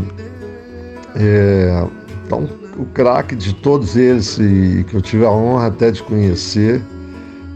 é, 1.17 1.87
então, 2.27 2.47
o 2.77 2.85
craque 2.85 3.35
de 3.35 3.55
todos 3.55 3.97
eles, 3.97 4.39
e 4.39 4.85
que 4.87 4.95
eu 4.95 5.01
tive 5.01 5.25
a 5.25 5.31
honra 5.31 5.69
até 5.69 5.91
de 5.91 6.03
conhecer, 6.03 6.83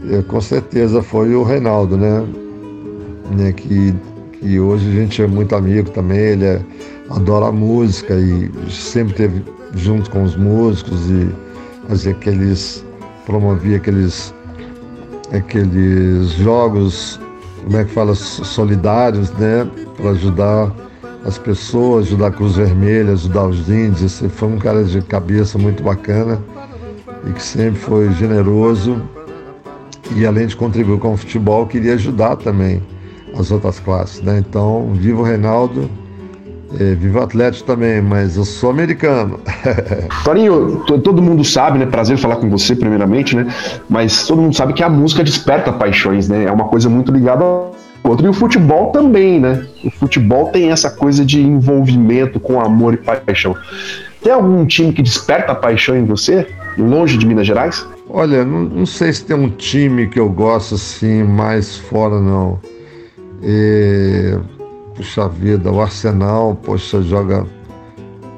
é, 0.07 0.21
com 0.21 0.39
certeza 0.39 1.01
foi 1.01 1.35
o 1.35 1.43
Reinaldo, 1.43 1.97
né? 1.97 2.25
né? 3.31 3.51
Que, 3.51 3.93
que 4.33 4.59
hoje 4.59 4.87
a 4.89 4.93
gente 4.93 5.21
é 5.21 5.27
muito 5.27 5.55
amigo 5.55 5.89
também, 5.89 6.19
ele 6.19 6.45
é, 6.45 6.61
adora 7.09 7.51
música 7.51 8.15
e 8.15 8.49
sempre 8.69 9.13
teve 9.13 9.43
junto 9.75 10.09
com 10.09 10.23
os 10.23 10.35
músicos 10.35 11.09
e 11.09 11.29
fazia 11.87 12.11
aqueles, 12.11 12.85
promovia 13.25 13.77
aqueles, 13.77 14.33
aqueles 15.33 16.29
jogos, 16.31 17.19
como 17.63 17.77
é 17.77 17.83
que 17.83 17.91
fala, 17.91 18.15
solidários, 18.15 19.31
né? 19.33 19.69
Para 19.97 20.11
ajudar 20.11 20.73
as 21.25 21.37
pessoas, 21.37 22.07
ajudar 22.07 22.27
a 22.27 22.31
Cruz 22.31 22.55
Vermelha, 22.55 23.11
ajudar 23.11 23.47
os 23.47 23.69
índios. 23.69 24.23
Foi 24.29 24.47
um 24.47 24.57
cara 24.57 24.83
de 24.83 25.01
cabeça 25.01 25.57
muito 25.57 25.83
bacana 25.83 26.41
e 27.27 27.33
que 27.33 27.43
sempre 27.43 27.79
foi 27.79 28.09
generoso 28.13 29.01
e 30.15 30.25
além 30.25 30.47
de 30.47 30.55
contribuir 30.55 30.99
com 30.99 31.13
o 31.13 31.17
futebol, 31.17 31.65
queria 31.65 31.93
ajudar 31.93 32.35
também 32.35 32.81
as 33.37 33.51
outras 33.51 33.79
classes. 33.79 34.21
Né? 34.21 34.39
Então, 34.39 34.91
viva 34.93 35.21
o 35.21 35.23
Reinaldo, 35.23 35.89
é, 36.79 36.95
viva 36.95 37.19
o 37.19 37.23
Atlético 37.23 37.65
também, 37.65 38.01
mas 38.01 38.37
eu 38.37 38.45
sou 38.45 38.69
americano. 38.69 39.39
Torinho, 40.23 40.83
todo 41.03 41.21
mundo 41.21 41.43
sabe, 41.43 41.79
né? 41.79 41.85
Prazer 41.85 42.17
falar 42.17 42.35
com 42.35 42.49
você, 42.49 42.75
primeiramente, 42.75 43.35
né? 43.35 43.47
Mas 43.89 44.27
todo 44.27 44.41
mundo 44.41 44.55
sabe 44.55 44.73
que 44.73 44.83
a 44.83 44.89
música 44.89 45.23
desperta 45.23 45.71
paixões, 45.71 46.29
né? 46.29 46.45
É 46.45 46.51
uma 46.51 46.65
coisa 46.65 46.89
muito 46.89 47.11
ligada 47.11 47.43
ao 47.43 47.75
outro. 48.03 48.25
E 48.25 48.29
o 48.29 48.33
futebol 48.33 48.91
também, 48.91 49.39
né? 49.39 49.65
O 49.83 49.89
futebol 49.89 50.47
tem 50.47 50.71
essa 50.71 50.91
coisa 50.91 51.25
de 51.25 51.41
envolvimento 51.41 52.39
com 52.39 52.59
amor 52.61 52.93
e 52.93 52.97
paixão. 52.97 53.55
Tem 54.21 54.31
algum 54.31 54.65
time 54.65 54.91
que 54.93 55.01
desperta 55.01 55.55
paixão 55.55 55.95
em 55.95 56.05
você, 56.05 56.47
longe 56.77 57.17
de 57.17 57.25
Minas 57.25 57.47
Gerais? 57.47 57.85
Olha, 58.11 58.43
não, 58.43 58.61
não, 58.61 58.85
sei 58.87 59.13
se 59.13 59.23
tem 59.23 59.35
um 59.35 59.49
time 59.49 60.07
que 60.07 60.19
eu 60.19 60.27
gosto 60.29 60.75
assim 60.75 61.23
mais 61.23 61.77
fora, 61.77 62.19
não. 62.19 62.59
E, 63.43 64.35
puxa 64.95 65.29
vida, 65.29 65.71
o 65.71 65.79
Arsenal, 65.79 66.55
poxa, 66.63 67.03
joga 67.03 67.45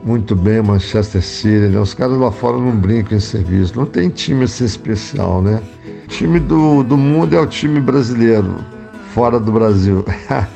muito 0.04 0.36
bem 0.36 0.62
Manchester 0.62 1.24
City, 1.24 1.68
né? 1.68 1.80
Os 1.80 1.94
caras 1.94 2.18
lá 2.18 2.30
fora 2.32 2.58
não 2.58 2.72
brincam 2.72 3.18
em 3.18 3.22
serviço. 3.22 3.78
Não 3.78 3.86
tem 3.86 4.10
time 4.10 4.44
assim 4.44 4.66
especial, 4.66 5.42
né? 5.42 5.62
O 6.04 6.08
time 6.08 6.38
do, 6.40 6.84
do 6.84 6.98
mundo 6.98 7.34
é 7.34 7.40
o 7.40 7.48
time 7.48 7.80
brasileiro, 7.80 8.58
fora 9.14 9.40
do 9.40 9.54
Brasil. 9.54 10.04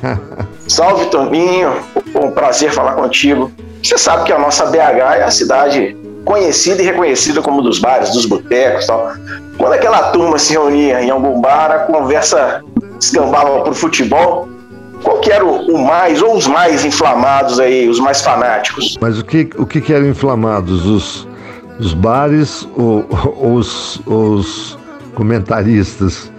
Salve, 0.68 1.06
Toninho. 1.06 1.72
Um 2.14 2.30
prazer 2.32 2.70
falar 2.70 2.92
contigo. 2.92 3.50
Você 3.82 3.96
sabe 3.96 4.24
que 4.24 4.32
a 4.32 4.38
nossa 4.38 4.66
BH 4.66 4.76
é 4.76 5.22
a 5.22 5.30
cidade 5.30 5.96
conhecida 6.26 6.82
e 6.82 6.84
reconhecida 6.84 7.40
como 7.40 7.62
dos 7.62 7.78
bares, 7.78 8.10
dos 8.10 8.26
botecos 8.26 8.84
e 8.84 8.86
tal. 8.88 9.12
Quando 9.56 9.72
aquela 9.72 10.10
turma 10.10 10.38
se 10.38 10.52
reunia 10.52 11.00
em 11.00 11.08
algum 11.08 11.40
bar, 11.40 11.70
a 11.70 11.78
conversa 11.80 12.62
escambava 13.00 13.62
pro 13.62 13.74
futebol. 13.74 14.48
Qual 15.02 15.20
que 15.20 15.30
era 15.30 15.44
o, 15.44 15.74
o, 15.74 15.86
mais, 15.86 16.20
ou 16.20 16.36
os 16.36 16.46
mais 16.46 16.84
inflamados 16.84 17.60
aí, 17.60 17.88
os 17.88 18.00
mais 18.00 18.20
fanáticos? 18.22 18.96
Mas 19.00 19.18
o 19.18 19.24
que, 19.24 19.48
o 19.56 19.64
que, 19.64 19.80
que 19.80 19.92
eram 19.92 20.06
inflamados? 20.08 20.84
Os, 20.84 21.28
os 21.78 21.94
bares 21.94 22.66
ou, 22.76 23.06
ou 23.36 23.54
os, 23.54 24.00
os 24.04 24.78
comentaristas? 25.14 26.32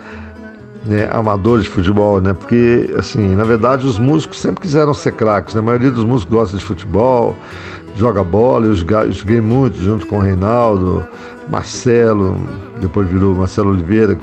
Né, 0.86 1.10
amadores 1.12 1.66
de 1.66 1.70
futebol, 1.70 2.22
né? 2.22 2.34
Porque, 2.34 2.90
assim, 2.98 3.36
na 3.36 3.44
verdade, 3.44 3.86
os 3.86 4.00
músicos 4.00 4.40
sempre 4.40 4.62
quiseram 4.62 4.94
ser 4.94 5.12
craques. 5.12 5.54
Né? 5.54 5.60
A 5.60 5.64
maioria 5.64 5.92
dos 5.92 6.06
músicos 6.06 6.34
gosta 6.34 6.58
de 6.58 6.64
futebol, 6.64 7.36
joga 7.98 8.24
bola, 8.24 8.68
eu 8.68 8.76
joguei 8.76 9.42
muito 9.42 9.78
junto 9.82 10.06
com 10.06 10.18
o 10.18 10.22
Reinaldo, 10.22 11.06
Marcelo, 11.50 12.38
depois 12.80 13.10
virou 13.10 13.34
Marcelo 13.34 13.72
Oliveira, 13.72 14.18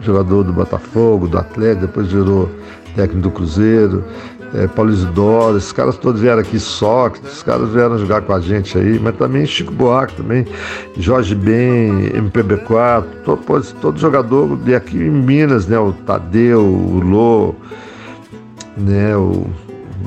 jogador 0.00 0.44
do 0.44 0.52
Botafogo, 0.52 1.28
do 1.28 1.38
Atlético, 1.38 1.86
depois 1.86 2.10
virou 2.10 2.48
técnico 2.96 3.28
do 3.28 3.30
Cruzeiro, 3.30 4.02
é, 4.54 4.66
Paulo 4.66 4.90
Isidoro, 4.90 5.58
esses 5.58 5.72
caras 5.72 5.98
todos 5.98 6.22
vieram 6.22 6.40
aqui, 6.40 6.58
Sócrates, 6.58 7.30
esses 7.30 7.42
caras 7.42 7.68
vieram 7.68 7.98
jogar 7.98 8.22
com 8.22 8.32
a 8.32 8.40
gente 8.40 8.78
aí, 8.78 8.98
mas 8.98 9.14
também 9.16 9.44
Chico 9.44 9.72
Buarque 9.72 10.16
também, 10.16 10.46
Jorge 10.96 11.34
Ben, 11.34 12.10
MPB4, 12.14 13.04
todo, 13.24 13.62
todo 13.80 13.98
jogador 13.98 14.56
de 14.56 14.74
aqui 14.74 14.96
em 14.96 15.10
Minas, 15.10 15.66
né, 15.66 15.78
o 15.78 15.92
Tadeu, 15.92 16.64
o 16.64 17.00
Lô, 17.00 17.54
né, 18.76 19.14
o 19.16 19.46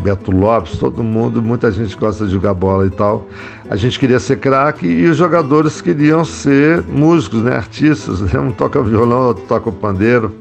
Beto 0.01 0.31
Lopes, 0.31 0.77
todo 0.77 1.03
mundo, 1.03 1.41
muita 1.41 1.71
gente 1.71 1.95
gosta 1.95 2.25
de 2.25 2.31
jogar 2.31 2.53
bola 2.53 2.85
e 2.87 2.89
tal. 2.89 3.27
A 3.69 3.75
gente 3.75 3.99
queria 3.99 4.19
ser 4.19 4.37
craque 4.37 4.87
e 4.87 5.07
os 5.07 5.15
jogadores 5.15 5.79
queriam 5.79 6.25
ser 6.25 6.81
músicos, 6.83 7.43
né, 7.43 7.55
artistas, 7.55 8.19
né? 8.21 8.39
um 8.39 8.51
toca 8.51 8.81
violão, 8.81 9.27
outro 9.27 9.43
toca 9.47 9.71
pandeiro. 9.71 10.35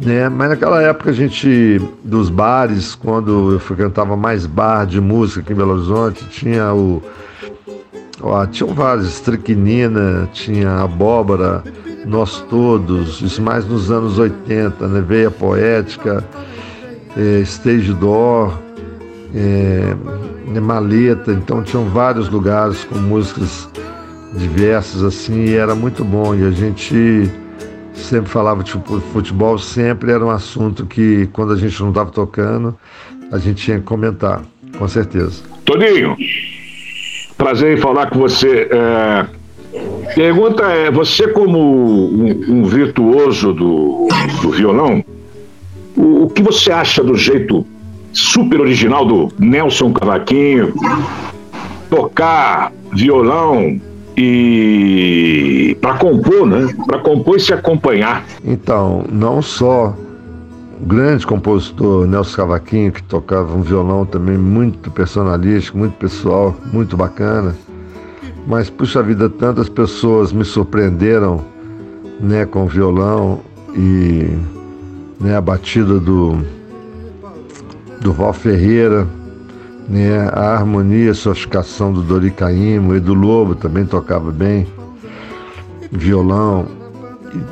Né? 0.00 0.28
Mas 0.28 0.50
naquela 0.50 0.80
época 0.82 1.10
a 1.10 1.12
gente, 1.12 1.80
dos 2.02 2.30
bares, 2.30 2.94
quando 2.94 3.52
eu 3.52 3.60
frequentava 3.60 4.16
mais 4.16 4.46
bar 4.46 4.86
de 4.86 5.00
música 5.00 5.40
aqui 5.40 5.52
em 5.52 5.56
Belo 5.56 5.74
Horizonte, 5.74 6.24
tinha 6.28 6.72
o. 6.72 7.02
Ó, 8.20 8.46
tinham 8.46 8.72
vários, 8.72 9.08
Estriquinina, 9.08 10.28
tinha 10.32 10.82
Abóbora, 10.82 11.62
Nós 12.06 12.40
Todos, 12.48 13.20
isso 13.20 13.42
mais 13.42 13.66
nos 13.66 13.90
anos 13.90 14.18
80, 14.18 14.86
né? 14.86 15.00
Veia 15.00 15.30
Poética, 15.30 16.24
eh, 17.16 17.40
Stage 17.40 17.92
Door, 17.92 18.63
é, 19.34 20.60
maleta, 20.60 21.32
então 21.32 21.62
tinham 21.62 21.86
vários 21.86 22.28
lugares 22.28 22.84
com 22.84 22.98
músicas 22.98 23.68
diversas 24.32 25.02
assim, 25.02 25.46
e 25.46 25.54
era 25.54 25.74
muito 25.74 26.04
bom. 26.04 26.34
E 26.34 26.44
a 26.44 26.50
gente 26.50 27.28
sempre 27.94 28.30
falava 28.30 28.62
de 28.62 28.72
futebol, 29.12 29.58
sempre 29.58 30.12
era 30.12 30.24
um 30.24 30.30
assunto 30.30 30.86
que 30.86 31.28
quando 31.32 31.52
a 31.52 31.56
gente 31.56 31.80
não 31.80 31.88
estava 31.88 32.10
tocando, 32.10 32.76
a 33.32 33.38
gente 33.38 33.62
tinha 33.62 33.78
que 33.78 33.84
comentar, 33.84 34.42
com 34.78 34.86
certeza. 34.86 35.42
Toninho, 35.64 36.16
prazer 37.36 37.76
em 37.76 37.80
falar 37.80 38.10
com 38.10 38.18
você. 38.18 38.68
É... 38.70 39.26
Pergunta 40.14 40.62
é, 40.66 40.88
você 40.88 41.26
como 41.26 41.58
um, 41.58 42.60
um 42.60 42.64
virtuoso 42.64 43.52
do, 43.52 44.06
do 44.40 44.50
violão, 44.50 45.04
o, 45.96 46.24
o 46.24 46.30
que 46.30 46.42
você 46.42 46.70
acha 46.70 47.02
do 47.02 47.16
jeito 47.16 47.66
super 48.14 48.60
original 48.60 49.04
do 49.04 49.28
Nelson 49.38 49.92
Cavaquinho, 49.92 50.72
tocar 51.90 52.72
violão 52.92 53.80
e 54.16 55.76
para 55.80 55.98
compor, 55.98 56.46
né? 56.46 56.72
Para 56.86 56.98
compor 57.00 57.36
e 57.36 57.40
se 57.40 57.52
acompanhar. 57.52 58.24
Então, 58.44 59.04
não 59.10 59.42
só 59.42 59.94
o 60.80 60.86
grande 60.86 61.26
compositor 61.26 62.06
Nelson 62.06 62.36
Cavaquinho, 62.36 62.92
que 62.92 63.02
tocava 63.02 63.54
um 63.54 63.62
violão 63.62 64.06
também 64.06 64.38
muito 64.38 64.90
personalístico, 64.90 65.76
muito 65.76 65.96
pessoal, 65.96 66.54
muito 66.72 66.96
bacana. 66.96 67.54
Mas, 68.46 68.70
puxa 68.70 69.02
vida, 69.02 69.28
tantas 69.28 69.68
pessoas 69.68 70.32
me 70.32 70.44
surpreenderam 70.44 71.44
né, 72.20 72.44
com 72.46 72.66
violão 72.66 73.40
e 73.74 74.28
né, 75.20 75.36
a 75.36 75.40
batida 75.40 75.98
do 75.98 76.38
Val 78.12 78.32
Ferreira, 78.32 79.06
né, 79.88 80.28
a 80.32 80.54
harmonia, 80.54 81.10
a 81.10 81.14
sofisticação 81.14 81.92
do 81.92 82.02
Dori 82.02 82.30
Caymmo, 82.30 82.94
Edu 82.94 83.14
Lobo 83.14 83.54
também 83.54 83.84
tocava 83.84 84.30
bem, 84.30 84.66
violão, 85.90 86.66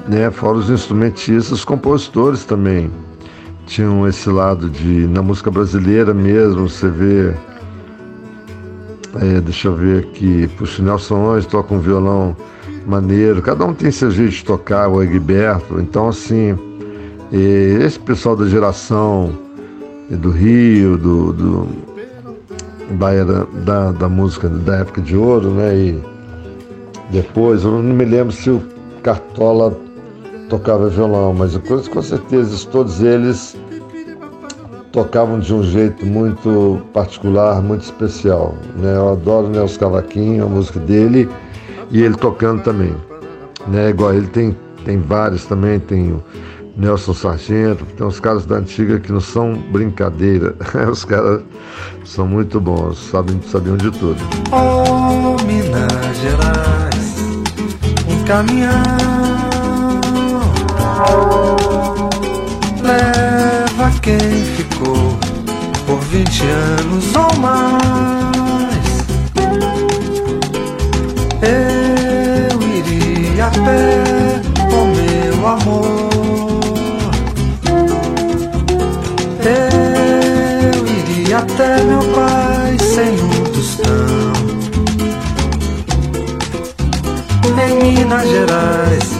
né, 0.08 0.30
fora 0.30 0.58
os 0.58 0.70
instrumentistas, 0.70 1.52
os 1.52 1.64
compositores 1.64 2.44
também. 2.44 2.90
Tinham 3.66 4.06
esse 4.08 4.28
lado 4.28 4.68
de, 4.68 5.06
na 5.06 5.22
música 5.22 5.50
brasileira 5.50 6.12
mesmo, 6.12 6.68
você 6.68 6.88
vê, 6.88 7.34
é, 9.20 9.40
deixa 9.40 9.68
eu 9.68 9.76
ver 9.76 10.04
aqui, 10.04 10.48
puxa, 10.58 10.82
Nelson 10.82 11.30
Anjo 11.30 11.48
toca 11.48 11.74
um 11.74 11.80
violão 11.80 12.36
maneiro, 12.86 13.40
cada 13.42 13.64
um 13.64 13.74
tem 13.74 13.90
seu 13.90 14.10
jeito 14.10 14.32
de 14.32 14.44
tocar, 14.44 14.88
o 14.88 15.02
Egberto, 15.02 15.80
então 15.80 16.08
assim, 16.08 16.56
E 17.32 17.78
esse 17.80 17.98
pessoal 17.98 18.36
da 18.36 18.46
geração 18.46 19.32
do 20.10 20.30
Rio, 20.30 20.96
do, 20.96 21.32
do 21.32 21.68
da, 22.98 23.12
era, 23.12 23.46
da, 23.64 23.92
da 23.92 24.08
música 24.08 24.48
da 24.48 24.76
época 24.78 25.00
de 25.00 25.16
ouro, 25.16 25.50
né? 25.50 25.74
E 25.74 26.02
depois, 27.10 27.64
eu 27.64 27.70
não 27.70 27.94
me 27.94 28.04
lembro 28.04 28.32
se 28.32 28.50
o 28.50 28.62
Cartola 29.02 29.76
tocava 30.48 30.88
violão, 30.88 31.32
mas 31.32 31.56
com 31.56 32.02
certeza 32.02 32.68
todos 32.68 33.00
eles 33.00 33.56
tocavam 34.92 35.40
de 35.40 35.52
um 35.54 35.62
jeito 35.62 36.04
muito 36.04 36.80
particular, 36.92 37.62
muito 37.62 37.82
especial. 37.82 38.54
Né? 38.76 38.94
Eu 38.94 39.12
adoro 39.12 39.46
o 39.46 39.50
Nelson 39.50 39.80
Cavaquinho, 39.80 40.44
a 40.44 40.48
música 40.48 40.78
dele, 40.78 41.28
e 41.90 42.02
ele 42.02 42.14
tocando 42.16 42.62
também. 42.62 42.94
Né? 43.68 43.90
Igual 43.90 44.12
ele 44.12 44.26
tem, 44.26 44.56
tem 44.84 44.98
vários 44.98 45.46
também, 45.46 45.80
tem 45.80 46.22
Nelson 46.76 47.12
Sargento, 47.12 47.84
tem 47.96 48.06
uns 48.06 48.18
caras 48.18 48.46
da 48.46 48.56
antiga 48.56 48.98
que 48.98 49.12
não 49.12 49.20
são 49.20 49.54
brincadeira. 49.70 50.54
Os 50.90 51.04
caras 51.04 51.42
são 52.04 52.26
muito 52.26 52.60
bons, 52.60 52.98
sabem, 53.10 53.40
sabiam 53.42 53.76
de 53.76 53.90
tudo. 53.90 54.18
Oh, 54.50 55.36
Minas 55.44 56.16
Gerais, 56.20 57.16
um 58.08 58.24
caminhão 58.24 58.82
leva 62.82 63.90
quem 64.00 64.18
ficou 64.18 65.18
por 65.86 65.98
vinte 66.00 66.42
anos 66.44 67.14
ou 67.14 67.40
mais. 67.40 67.62
Eu 71.42 72.62
iria 72.62 73.46
a 73.46 73.50
pé, 73.50 74.42
oh 74.70 74.86
meu 74.86 75.46
amor. 75.46 76.01
Até 81.52 81.82
meu 81.82 82.00
pai 82.14 82.76
sem 82.78 83.12
um 83.20 83.44
tostão. 83.52 84.32
Em 87.68 87.94
Minas 87.94 88.28
Gerais 88.28 89.10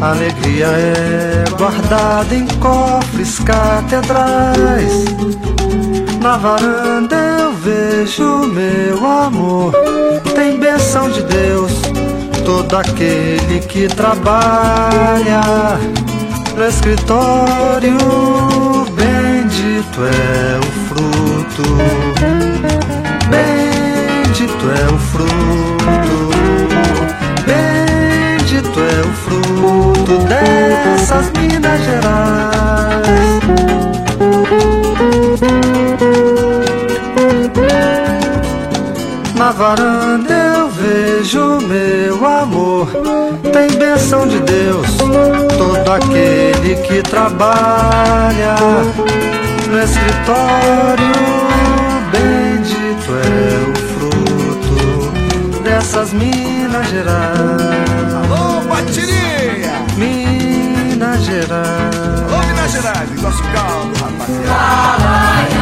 a 0.00 0.10
alegria 0.10 0.66
é 0.66 1.44
guardada 1.56 2.34
em 2.34 2.46
cofres 2.58 3.38
catedrais. 3.40 5.04
Na 6.22 6.36
varanda 6.38 7.16
eu 7.16 7.52
vejo 7.52 8.46
meu 8.46 9.06
amor. 9.06 9.72
Tem 10.34 10.58
benção 10.58 11.10
de 11.10 11.22
Deus, 11.22 11.72
todo 12.44 12.76
aquele 12.76 13.60
que 13.68 13.86
trabalha 13.88 15.40
no 16.56 16.66
escritório. 16.66 17.98
Bendito 19.82 20.04
é 20.04 20.58
o 20.58 20.62
fruto, 20.86 21.62
bendito 23.28 24.70
é 24.70 24.86
o 24.86 24.98
fruto. 24.98 26.18
Bendito 27.44 28.78
é 28.80 29.00
o 29.00 29.12
fruto 29.12 30.18
dessas 30.28 31.30
Minas 31.32 31.80
Gerais. 31.82 33.40
Na 39.34 39.50
varanda 39.50 40.32
eu 40.32 40.68
vejo 40.70 41.58
meu 41.66 42.24
amor, 42.24 42.88
tem 43.52 43.76
benção 43.76 44.28
de 44.28 44.38
Deus, 44.38 44.86
todo 45.58 45.90
aquele 45.90 46.76
que 46.76 47.02
trabalha 47.02 48.54
no 49.72 49.82
escritório. 49.82 51.12
Bendito 52.12 53.10
é 53.16 53.70
o 53.70 53.74
fruto 53.94 55.62
dessas 55.62 56.12
Minas 56.12 56.86
Gerais. 56.88 58.14
Alô, 58.14 58.60
Batirinha! 58.68 59.82
Minas 59.96 61.24
Gerais. 61.24 61.96
Alô, 62.28 62.46
Minas 62.46 62.72
Gerais, 62.72 63.22
nosso 63.22 63.42
caldo, 63.44 63.92
rapaziada. 63.98 65.61